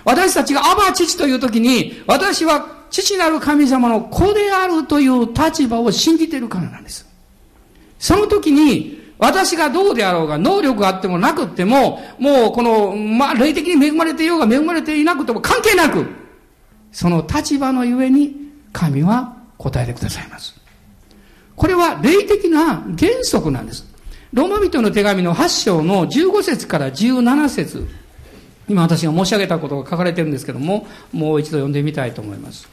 [0.05, 7.05] 私たちがアバ父という時に、私は父なる神様の子であるという立場を信じているからなんです。
[7.99, 16.07] その時に、私がどうであろうが、能力があってもなくっても、もうこの、まあ、霊的に恵まれていようが恵まれていなくても関係なく、
[16.93, 18.33] その立場のゆえに、
[18.71, 20.55] 神は答えてくださいます。
[21.55, 23.85] これは霊的な原則なんです。
[24.31, 27.87] ローマ人の手紙の8章の15節から17節
[28.69, 32.69] 今私が申し上げたことが書かれてるんですけども、もう一度読んでみたいと思います。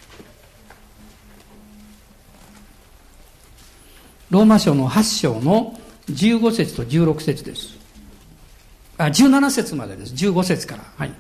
[4.31, 5.77] ローマ書の8章の
[6.11, 7.77] 15節と16節です。
[8.99, 10.15] あ、17節までです。
[10.15, 10.85] 15節から。
[10.97, 11.13] はい。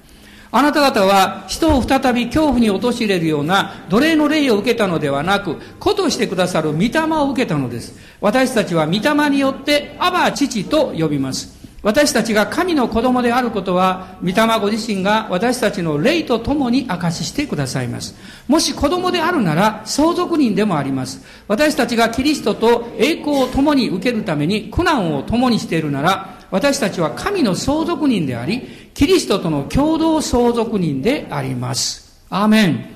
[0.52, 7.98] あなた方は人を再び恐怖に陥れるような奴隷の霊を受けたのではなく、子としてくださる御霊を受けたのです。
[8.20, 11.55] 私たちは御霊によって、アバ父と呼びます。
[11.82, 18.16] 私たちが神の子供であることは、御霊ご自身が私たちの霊と共に証ししてくださいます。
[18.48, 21.22] もし子供であるなら、相続人でもあります。
[21.46, 32.24] 私たちがキリストと栄光を共に受けるために苦難を共にしているなら、私たちは神の相続人であり、キリストとの共同相続人であります。
[32.30, 32.86] アーメン。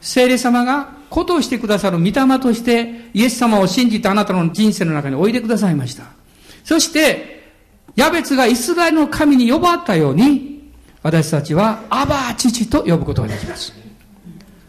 [0.00, 6.04] 聖霊様がことをしてくださる御霊として、イエス様を信じてあなたの人生の中においでくださいました。
[6.64, 7.35] そして、
[7.96, 10.70] ヤベツがイスラエルの神に呼ばったように、
[11.02, 13.72] 私たちはアバー父と呼ぶことができます。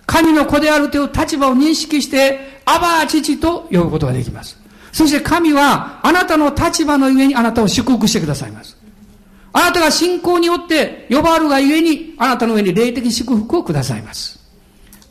[0.06, 4.58] 神の子であるという立場を認識して、アバー父と呼ぶことができます。
[4.94, 8.78] そして神はあなたの立場の上にあなたを祝福してくださいます。
[9.52, 14.40] あなたが信仰によって呼ばわるがゆえに、あなたの上に霊的祝福をくださいます。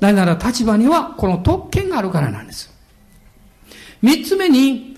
[0.00, 2.70] なぜなら立場にはこの特権があるからなんです。
[4.00, 4.95] 三つ目に、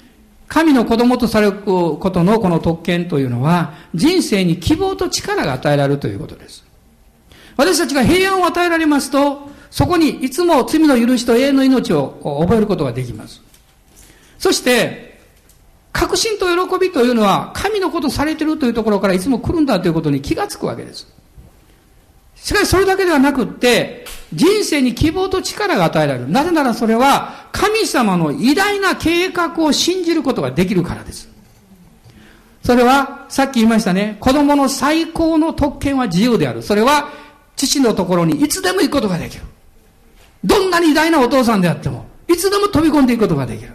[0.49, 6.65] 神の子供とされることのこの特権というのは、人生に希望と力が与えられるということです。
[7.57, 13.43] 私たちが平安を与えられますと、そこにいつも罪の許しと永遠の命を覚えることができます。
[14.39, 15.21] そして、
[15.93, 21.07] 確信と喜びというのは、神のことされているというところからいつも来るんだということに気がつくわけです。
[22.43, 26.29] しかしそれだけではなくって、人生に希望と力が与えられる。
[26.29, 31.29] なぜならそれは、神様の偉大な計画を信じることができるからです。
[32.63, 36.63] それは、さっき言いましたね、子供の最高の特権は自由である。
[36.63, 37.11] それは、
[37.57, 39.43] 父のところにいつでも行くことができる。
[40.45, 43.73] どんなに偉大なお父さんであっても、いつでも飛び込んでいくことができる。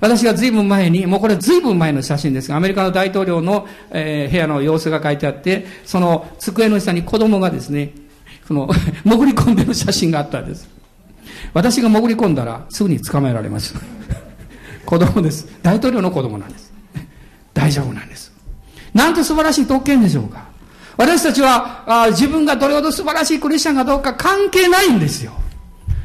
[0.00, 7.92] 私が随分前に、もうこれ随分前の写真ですが、アメリカの大統領の、えー、部屋の様子が書いてあって、その机の下に子供がですね、
[8.46, 8.68] その、
[9.04, 10.68] 潜り込んでる写真があったんです。
[11.52, 13.74] 私が潜り込んだらすぐに捕まえられます。
[14.86, 15.48] 子供です。
[15.62, 16.72] 大統領の子供なんです。
[17.52, 18.32] 大丈夫なんです。
[18.94, 20.46] なんと素晴らしい特権でしょうか。
[20.96, 25.32] 私たちはあ自分がどれほど素晴らしいクリスチャンかどうか関係ないんですよ。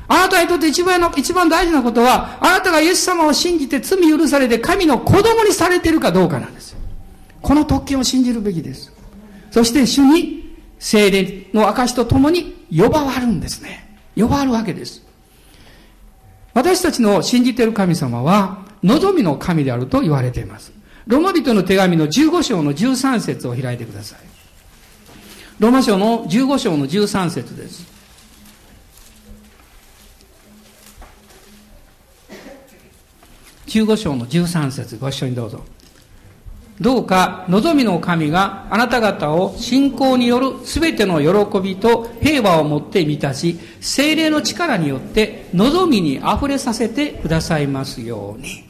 [0.07, 6.75] あなたにとって一番の、一番大事なことは、あなたがイエス様を信じて罪許されて神の子供にされているかどうかなんです。
[7.41, 8.91] この特権を信じるべきです。
[9.51, 13.97] そして主に精霊の証とともに呼ばわるんですね。
[14.15, 15.03] 呼ばわるわけです。
[16.53, 20.71] 私たちの信じている神様は、望みの神であると言われています。
[21.07, 24.19] ロマ人の手紙の15章の13節を開いてください。
[25.59, 27.92] ロマ書の15章の13節です。
[33.73, 35.61] 15章の13節ご一緒にどうぞ。
[36.79, 48.63] どうか望みの神があなた方を信仰による全ての喜びと平和をもって満たし、精霊の力によって望みに溢れさせてくださいますように。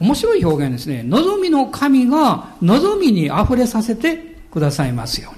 [0.00, 1.02] 面白い表現ですね。
[1.04, 5.36] 望みの神が望みに溢れさせてくださいますよう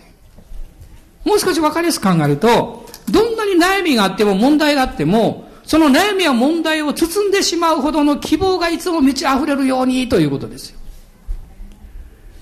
[1.26, 1.30] に。
[1.32, 10.78] もう少し分かりやすく考えると、どんなに悩みがあっても問題があっても、その悩みや問題を包んでしまうほどの希望がいつも満ち溢れるようにということですよ。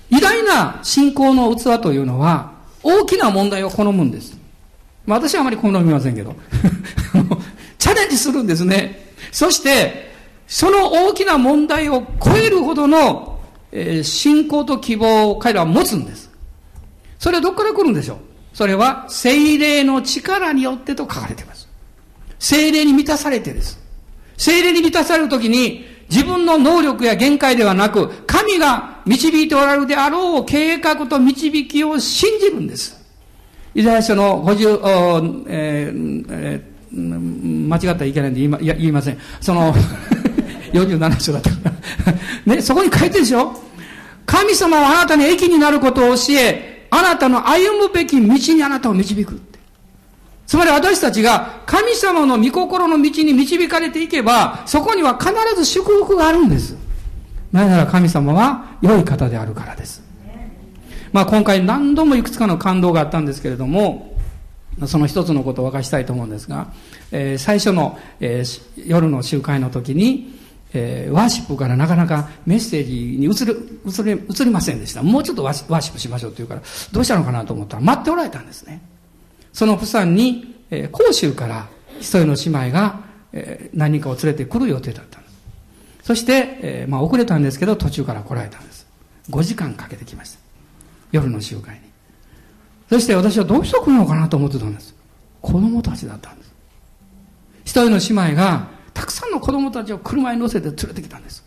[0.09, 2.51] 偉大な信仰の器というのは、
[2.83, 4.37] 大きな問題を好むんです。
[5.05, 6.35] まあ、私はあまり好みませんけど。
[7.79, 9.13] チャレンジするんですね。
[9.31, 10.13] そして、
[10.47, 13.39] その大きな問題を超えるほどの、
[13.71, 16.29] えー、信仰と希望を彼らは持つんです。
[17.17, 18.17] それはどこから来るんでしょう？
[18.53, 21.62] それは、精霊の力によってと書かれています。
[22.43, 23.79] 精霊に満たされてです。
[24.35, 33.01] 精霊に満たされるときに、自分の能力や限界ではなく、神が導いておられるであろう計画と導きを信じるんです。
[33.73, 39.17] イザヤ書の50、えーえー、間違ったらいけないんで言いま言いません。
[39.39, 39.73] その
[40.73, 41.73] 47章だったから。
[42.55, 43.57] ね、そこに書いてるでしょ
[44.25, 49.39] 神様はあなたに益になることを教え、あなたの歩むべき道にあなたを導く。
[50.45, 56.75] つまり私たちが神様の御心の道に導かれていけば、そこには必ず祝福があるんです。
[57.51, 60.03] なぜなら神様は良い方であるからです。
[61.11, 64.17] まあ今回何度もいくつかの感動があったんですけれども、
[64.87, 66.73] その一つのことを明かしたいと思うんですが、
[67.11, 70.33] えー、最初の、えー、夜の集会の時に、
[70.73, 75.03] えー、ワーシップからなかなかメッセージに移る、移り、移りませんでした。
[75.03, 78.81] もうちょっとワーシップしましょうって言うから、どうしたのかなと思ったら待っておられたんですね。
[79.53, 81.67] そのプサンに、えー、甲州から
[81.99, 83.01] 一人の姉妹が、
[83.31, 85.33] えー、何人かを連れてくる予定だったんです。
[86.03, 88.85] そして、えー、まあ遅れたんですけど途中から来られたんです。
[89.29, 90.39] 5時間かけてきました。
[91.11, 91.81] 夜の集会に。
[92.89, 94.93] そして私はどうして来るのかなと思ってたんです。
[95.41, 96.53] 子供たちだったんです。
[97.63, 101.43] 一人の姉妹がたくさんの子供たちを車に乗せて連れてきたんです。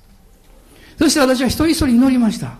[0.98, 2.56] そして私は一人一人祈りました。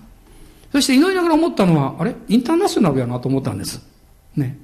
[0.73, 2.15] そして祈りながら思ったのは、あれ？
[2.29, 3.81] インターナショナルやなと思ったんです。
[4.37, 4.59] ね。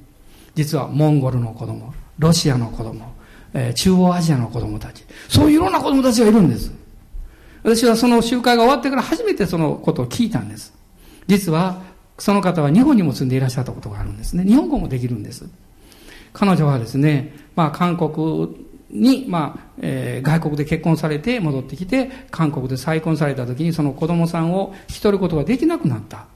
[0.54, 3.12] 実はモンゴルの子供、ロシアの子供、
[3.54, 6.72] えー、中央アジアの子供たち、そういういろんな子供たちがいるんです。
[7.62, 10.74] 私はその集会が終わってから初めてそのことを聞いたんです。
[11.26, 11.82] 実は、
[12.18, 14.44] その方は日本にも住んでいらっしゃったことがあるんですね。
[14.44, 15.46] 日本語もできるんです。
[16.32, 18.56] 彼女はですね、まあ韓国
[18.90, 26.26] に、まあ、えー、外国で結婚されて戻ってきて、韓国で再婚された時にその子供さんを引き取ることができなくなった。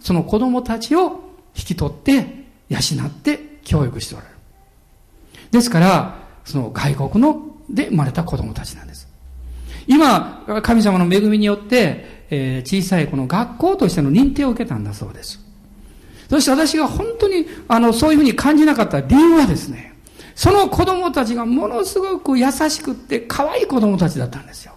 [0.00, 4.36] その子供たちを引き取って養って教育しておられる。
[5.50, 9.08] ですから、その外国ので生まれた子供たちなんです。
[9.86, 15.40] 今、神様の恵みによって、えー、小さいこの学校としての認定を受けたんだそうです。
[16.28, 19.94] そして私が本当に、あの、そういうふうに感じなかった理由はですね、
[20.34, 24.72] その子供たちがものすごく優しくって可愛い子供たちだったんですよ。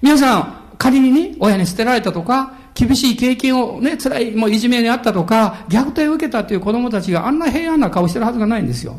[0.00, 8.98] 皆さん、仮にね、親に捨てられたとか、厳しい経験をね、辛い、もういじめにあったとか、虐待を受けたという子供たちがあんな平安な顔してるはずがないんですよ。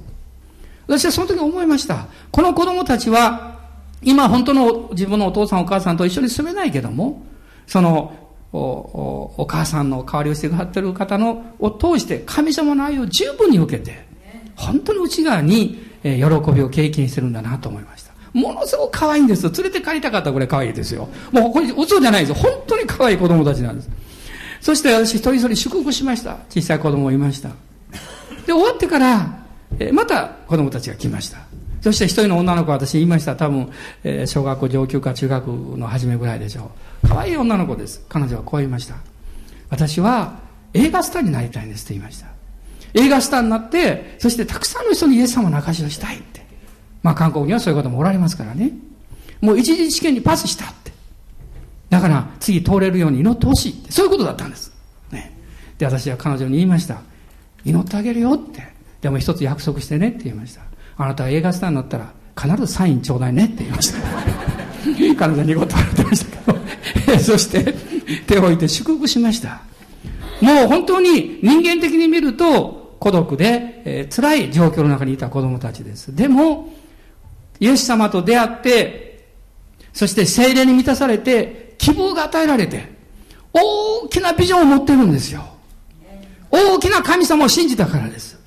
[0.88, 2.08] 私はその時思いました。
[2.32, 3.60] この子供たちは、
[4.02, 7.26] 今本当の自分のお父さんお母さんと一緒に住めないけども、
[7.68, 8.14] その、
[8.52, 14.06] おおお母さんの代わりをしてくださってる方のを通して神様の愛を十分に受けて、
[14.56, 16.20] 本当に内側に、喜
[16.54, 18.03] びを経験してるんだなと思いました。
[18.34, 19.52] ものすごく可愛いんですよ。
[19.56, 21.08] 連れて帰りたかったぐらい可愛いですよ。
[21.32, 22.50] もうこれ嘘じゃないですよ。
[22.52, 23.90] 本当に可愛い子供たちなんです。
[24.60, 26.38] そして私一人一人祝福しました。
[26.50, 27.50] 小さい子供いました。
[28.48, 29.44] で、終わってから、
[29.80, 31.40] えまた子供たちが来ました。
[31.82, 33.36] そして一人の女の子は私言いました。
[33.36, 33.70] 多分、
[34.04, 36.72] えー、小学校上級か中学の初めぐらいでしょ
[37.04, 37.08] う。
[37.10, 38.06] 可愛い女の子です。
[38.08, 38.96] 彼女はこう言いました。
[39.70, 40.40] 私は
[40.74, 42.28] 映画スターになりたいんですって言いました。
[42.94, 46.43] 映画スターになって、そしてたくさんの人にイエス様の証しをしたいって。
[47.04, 48.72] まあ韓国にはそういう方もおられますからね。
[49.42, 50.92] もう一次試験にパスしたって。
[51.90, 53.92] だから次通れるように祈ってほしいって。
[53.92, 54.74] そういうことだったんです。
[55.12, 55.38] ね。
[55.78, 57.02] で、私は彼女に言いました。
[57.66, 58.64] 祈ってあげるよって。
[59.02, 60.62] でも一つ約束してねって言いました。
[60.98, 64.00] あなたは映画スターになったら必ずサインちょうだいねって言いました。
[65.20, 67.20] 彼女にこと笑ってましたけど。
[67.20, 67.76] そして
[68.28, 69.62] 手を置いて祝福しました。
[70.42, 76.16] もう本当に人間的に見ると孤独で、えー、辛い状況の中にいた子供たちです。
[76.16, 76.70] でも、
[77.64, 79.26] イエス様と出会って、
[79.94, 82.92] そして精霊に満たされて、希望が与えられて、
[83.54, 85.46] 大きなビジョンを持ってるんですよ。
[86.52, 88.38] 大きな神様を信じたからです。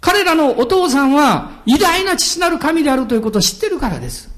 [0.00, 4.30] 彼らのお父さんは偉大な父なる神であるということを知ってるからです。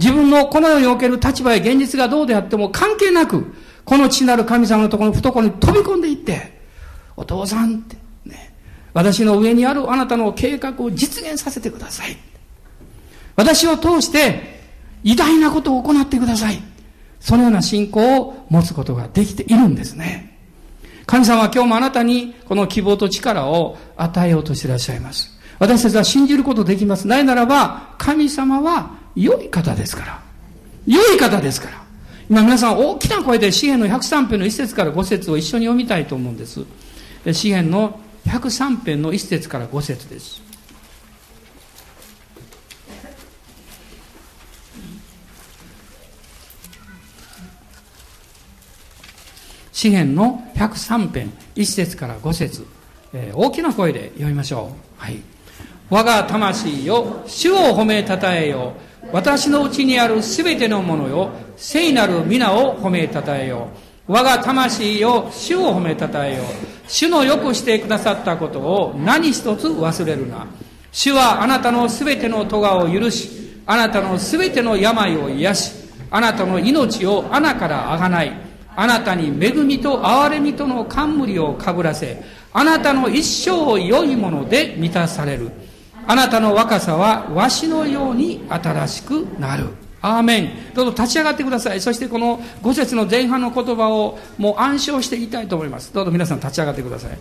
[0.00, 6.58] 自分のこの世における立場や現実がどうであっても関係なく、この父なる神様のところの懐に飛び込んでいって、
[7.16, 8.52] お父さんって、ね、
[8.94, 12.16] 私の上にあるあなたの計画を実現させてください。
[13.38, 14.58] 私を通して
[15.04, 16.60] 偉大なことを行ってください。
[17.20, 20.36] そのような信仰を持つことができているんですね。
[21.06, 25.38] 神様は今日もあなたにこの希望と力を与えようとしていらっしゃいます。
[25.60, 27.06] 私たちは信じることできます。
[27.06, 30.20] ないならば、神様は良い方ですから。
[30.84, 31.80] 良い方ですから。
[32.28, 36.64] 今皆さん大きな声で詩篇の103編の1節から5節を一緒に読みたいと思うんです。
[37.32, 40.47] 詩篇の103編の1節から5節です。
[49.78, 52.66] 詩篇の103編1節から5節、
[53.12, 55.00] えー、大きな声で読みましょう。
[55.00, 55.22] はい。
[55.88, 58.72] 我が魂よ、主を褒めたたえよ。
[59.12, 63.68] 私のうちにあるすべてのものよ、聖なる皆を褒めたたえよ。
[64.08, 66.42] 我が魂よ、主を褒めたたえよ。
[66.88, 70.44] 主のよくしてくださったことを何一つ忘れるな。
[70.90, 75.72] 主はあなたのすべての咎を許し、あなたのすべての病を癒し、
[76.10, 78.47] あなたの命を穴からあがない。
[78.80, 82.22] あなたに恵みと憐れみとの冠をかぶらせ、
[82.52, 85.50] あなたの一生を良いもので満たされる。
[86.06, 89.70] あなたの若さはわしのように新しくなる。
[90.00, 90.50] アーメン。
[90.74, 91.80] どうぞ立ち上がってください。
[91.80, 95.92] そしてこの五節の前半の言葉をもう暗唱して言いたいと思います。
[95.92, 97.18] どうぞ皆さん立ち上がってください。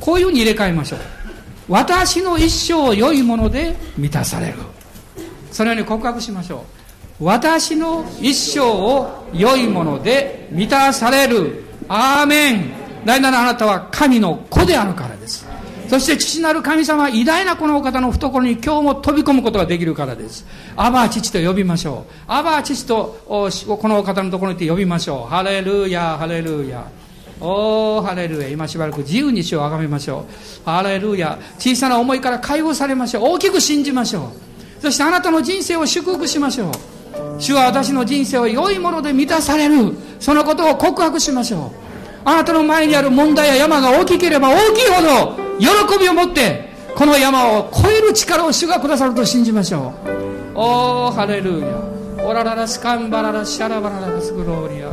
[0.00, 0.98] こういうふうに入れ替えましょう。
[1.68, 4.54] 私の一生を良いもので満たされる。
[5.52, 6.73] そのように告白しましょう。
[7.20, 11.64] 私の一生を良いもので満たされる。
[11.88, 12.70] アーメン。
[13.04, 15.46] なぜならあなたは神の子であるからです。
[15.88, 20.46] そして父なる神様は偉大なこのお方の懐に今日も飛び込むことができるからです。
[20.76, 22.12] アバー父と呼びましょう。
[22.26, 23.50] アバー父とこ
[23.88, 25.30] のお方のところに行って呼びましょう。
[25.30, 26.84] ハレルヤ、ハレルヤ。
[27.40, 28.48] おー、ハレルヤ。
[28.48, 30.26] 今しばらく自由に主をあがめましょ
[30.64, 30.64] う。
[30.64, 31.38] ハレルヤ。
[31.58, 33.24] 小さな思いから解放されましょう。
[33.34, 34.32] 大きく信じましょ
[34.80, 34.80] う。
[34.80, 36.72] そしてあなたの人生を祝福しましょう。
[37.38, 39.94] 主は私の人生を良いもので満たされる。
[40.20, 41.84] そのことを告白しましょう。
[42.24, 50.58] あなたの前にある問題や山が大きければ大きいほど喜びを持ってこの山を越える力を主がくださると信じましょう。
[50.58, 51.66] おー、ハレルヤ。
[52.24, 54.88] オラララスカンバララシャラバララスグローリア。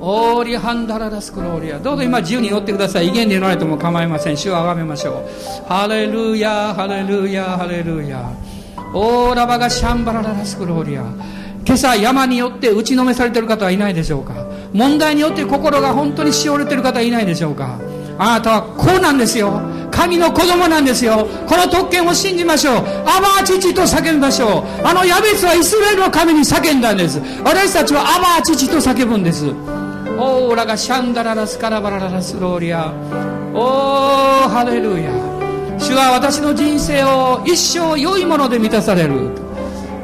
[0.00, 1.78] オーリハンダララスクローリア。
[1.78, 3.08] どうぞ今自由に乗ってください。
[3.08, 4.36] 威厳で乗られても構いません。
[4.36, 5.24] 主をあがめましょ
[5.64, 5.68] う。
[5.68, 8.28] ハレルヤ、ハレルヤ、ハレルヤ。
[8.94, 11.02] オーラバがシャンバラララスクローリア。
[11.64, 14.34] 今朝山によって打ちのめされてる方はいないでしょうか。
[14.72, 17.78] 問題によって心が本当にしおれてる方はいないでしょうか。
[18.18, 19.62] あなたはこうなんですよ。
[19.90, 21.26] 神の子供なんですよ。
[21.46, 22.76] この特権を信じましょう。
[22.76, 24.86] アバー父と叫びましょう。
[24.86, 27.20] あのヤベツはイスラエルの神に叫んだんです。
[27.44, 29.46] 私たちはアバー父と叫ぶんです。
[30.18, 32.92] オーラがシャンダララスカラバラララスローリア。
[33.54, 35.31] オーハレルヤ。
[35.82, 39.30] 主は私の人生を一生良いもので満たされる。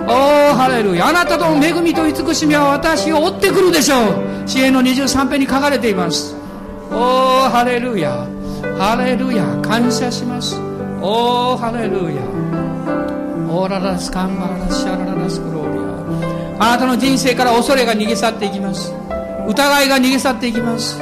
[0.09, 1.07] おおハレルヤ。
[1.07, 4.11] あなたとの恵みと慈しみは私を追ってくるでしょ
[4.45, 4.49] う。
[4.49, 6.35] 支援の23編に書かれています。
[6.91, 6.99] おお
[7.49, 8.27] ハレルヤ。
[8.77, 9.45] ハレルヤ。
[9.63, 10.61] 感謝します。
[11.01, 12.23] おおハレルヤ。
[13.49, 15.79] オーララスカンバララシャラララスクローリ
[16.59, 16.65] ア。
[16.65, 18.93] あなたの人生から恐れが逃げ去っていきます。
[19.47, 21.01] 疑いが逃げ去っていきます。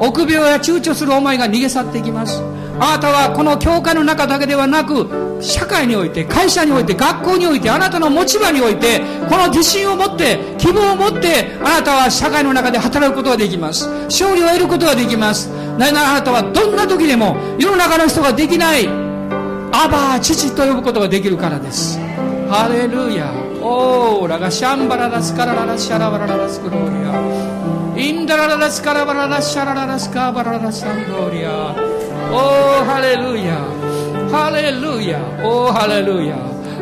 [0.00, 2.42] 臆病や躊躇する思いが逃げ去っていきます。
[2.80, 13.88] あなたはこの教会の中だけではなく社会において会社において学校においてあなたの持ち場においてこの自信を持って希望を持ってあなたは社会の中で働くことができます。
[14.04, 15.48] 勝利を得ることができます。
[15.78, 21.98] なぜならあなたはどんな時でも世の中の人ができないアバー父と呼ぶことができるからです。
[22.48, 23.32] ハレルヤ。
[23.62, 27.96] オーラがシャンバララスカラララシャラバラララスクローリア。
[27.96, 31.93] インダラララスカラバララシャラララスカバララサンドーリア。
[32.30, 33.56] おーハレルヤ
[34.30, 36.36] ハレルヤおーハレルヤ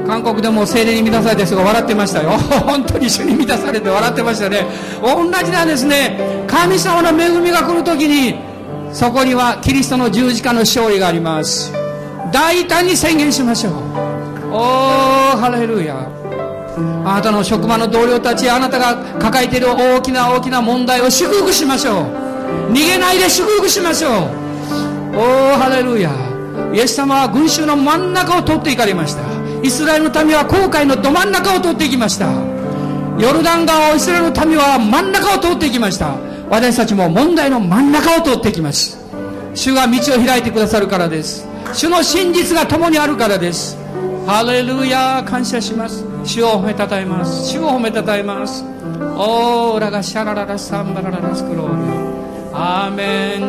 [0.07, 2.31] 韓国でも精霊に満たされた人が笑ってましたよ。
[2.67, 4.67] 本当に主に満たされて笑ってましたね。
[5.01, 6.19] 同じなんですね。
[6.47, 8.35] 神様の恵みが来るときに
[8.93, 11.73] そこにはキリストの十字架の勝利があります。
[12.33, 13.73] 大胆に宣言しましょう。
[14.53, 15.95] おーハレルヤ
[17.05, 22.73] あなたの職場の同僚たちあなたが抱えている大きな大きな問題を祝福しましょう。
[22.73, 24.42] 逃げないで祝福しましょう。
[25.15, 26.11] おーハレルヤ。
[26.73, 29.23] イエス様は群衆の真ん中を通っていかれました。
[29.63, 32.33] イスラエルの民は航海のど真ん中を通っていきました。
[33.19, 36.17] ヨルダン川をイスラエルの民は真ん中を通っていきました。
[36.49, 38.99] 私たちも問題の真ん中を通っていきます。
[39.55, 41.47] 主が道を開いてくださるからです。
[41.75, 43.77] 主の真実が共にあるからです。
[44.27, 46.05] ハレルヤ感謝します。
[46.25, 47.51] 主を褒めたたえます。
[47.51, 48.65] 主を褒めたたえます。
[49.17, 52.02] オーラがシャラララサンバラララスクロール
[52.55, 53.43] アーメン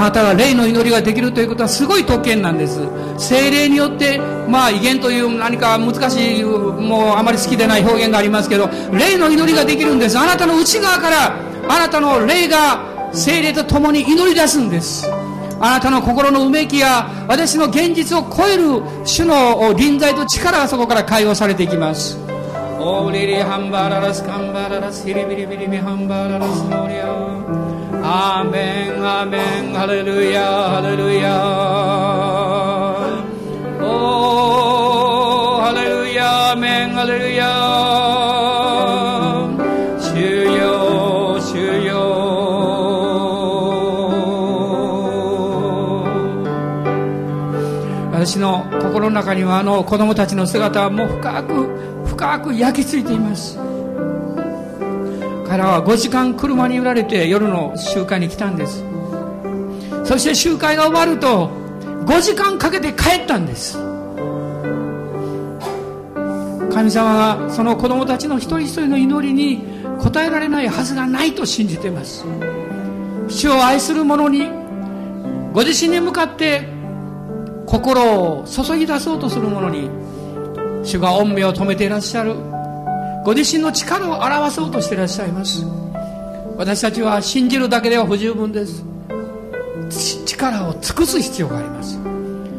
[0.00, 2.80] あなたが霊の祈りができるということはすごい特権なんです。
[3.18, 10.18] 精霊によってまあ威厳という何か難しいもうあまり好きでない表現がありますけど霊の祈りができるんです。
[10.18, 11.34] あなたの内側から
[11.68, 15.06] あなたの霊が精霊と共に祈り出すんです。
[15.60, 22.18] あなたの心のうめきや私の現実を超える主の臨在と力がそこから解放されていきます。
[22.78, 27.69] オーリリハンバララスカンバララスヒリビリビリビハンバララスノリア
[28.02, 31.36] アーメンアーメンハレルヤハレルヤ
[33.82, 37.44] おーハレルヤアーメンハレルヤ
[40.00, 40.16] 主
[40.56, 41.90] よ主よ
[48.12, 53.58] 私の心の中にはあの子供たちの姿はもう深く深く焼き付いています。
[55.50, 58.84] 彼は5時間車に揺られて夜の集会に来たんです。
[60.04, 61.50] そして集会が終わると
[62.06, 63.76] 5時間かけて帰ったんです。
[66.72, 69.64] 神様がその子供たちの一人一人の祈りに
[69.98, 72.24] 応えられないはずがないと信じています。
[73.28, 74.48] 主を愛する者に
[75.52, 76.62] ご自身に向かって
[77.66, 79.90] 心を注ぎ出そうとする者に
[80.84, 82.36] 主が恩命を止めていらっしゃる。
[83.24, 85.64] ご自身の力を表そうとしていらっしゃいます。
[86.56, 88.84] 私たちは信じるだけでは不十分です。
[90.24, 91.98] 力を尽くす必要があります。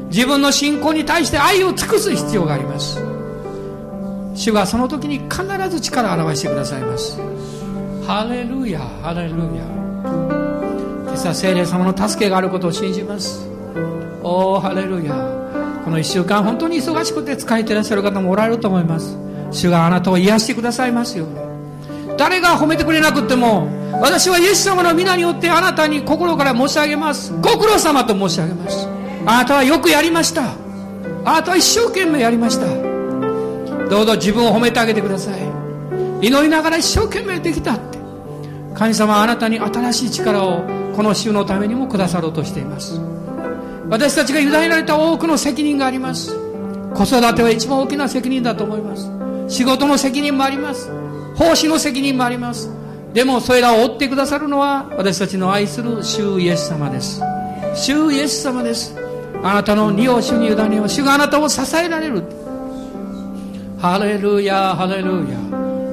[0.10, 3.00] 自分の信仰に対して愛を尽くす必要があります。
[4.36, 7.20] 主はその時に必ず力を表してくださいます。
[8.06, 9.64] ハレルヤハレルヤ。
[11.06, 13.48] 今朝聖霊様の助けがあることを信じます。
[14.24, 15.14] おおハレルヤ。
[15.84, 19.18] この1週間本当に忙しくて疲れていらっしゃる方もおられると思います。
[19.52, 21.28] 主があなたを癒してくださいますよ
[22.18, 27.32] 誰が褒めてくれなくても私はイエス様の皆によってあなたに心から申し上げます。
[27.34, 28.88] ご苦労様と申し上げます。
[29.28, 30.54] あなたはよくやりました。
[31.24, 32.66] あなたは一生懸命やりました。
[33.90, 35.42] どうぞ自分を褒めてあげてください。
[36.26, 38.00] 祈りながら一生懸命できたって。
[38.74, 40.64] 神様はあなたに新しい力を
[40.96, 43.00] この週のためにもくださろうとしています。
[43.88, 46.36] 私たちが委ねられた多くの責任があります。
[46.96, 49.21] 子育ては一番大きな責任だと思います。
[49.52, 50.90] 仕事の責任もあります。
[51.36, 52.72] 奉仕の責任もあります。
[53.14, 57.22] でもそれらを追ってくださるのは私たちの愛する主イエス様です。
[57.76, 58.96] 主イエス様です。
[59.44, 62.24] あなたの荷を主に委ねよう主があなたを支えられる。
[63.78, 65.38] ハレルヤハレルヤ。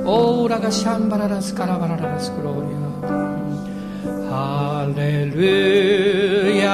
[0.07, 4.31] オーラがシャンバララスカラバララスクローリア。
[4.31, 6.71] ハレルヤ。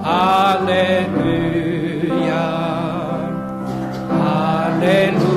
[0.00, 1.49] ハレルヤ。
[4.80, 5.29] Hallelujah.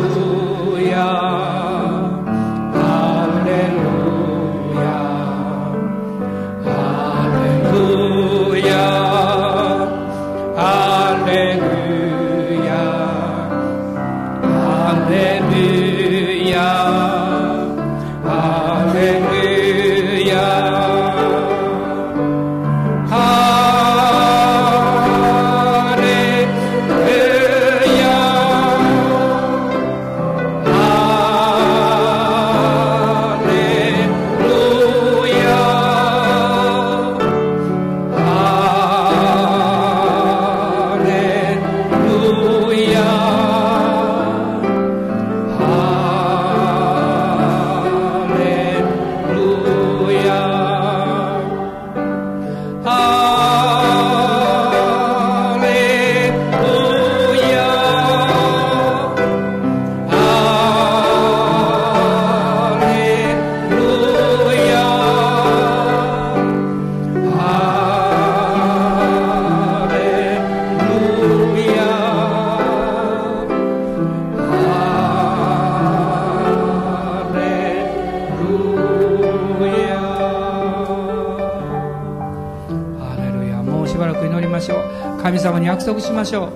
[86.24, 86.52] ましょう。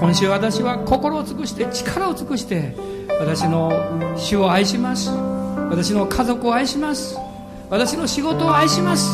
[0.00, 2.74] 今週私は心を尽くして力を尽くして
[3.20, 3.70] 私の
[4.16, 5.10] 主を愛します。
[5.70, 7.16] 私の家族を愛します。
[7.70, 9.12] 私の仕事を愛します。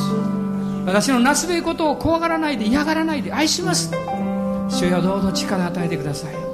[0.86, 3.92] 私のなすべきことを怖がらないで嫌がらないで愛します。
[4.70, 6.47] 主よどうぞ力を与えてください。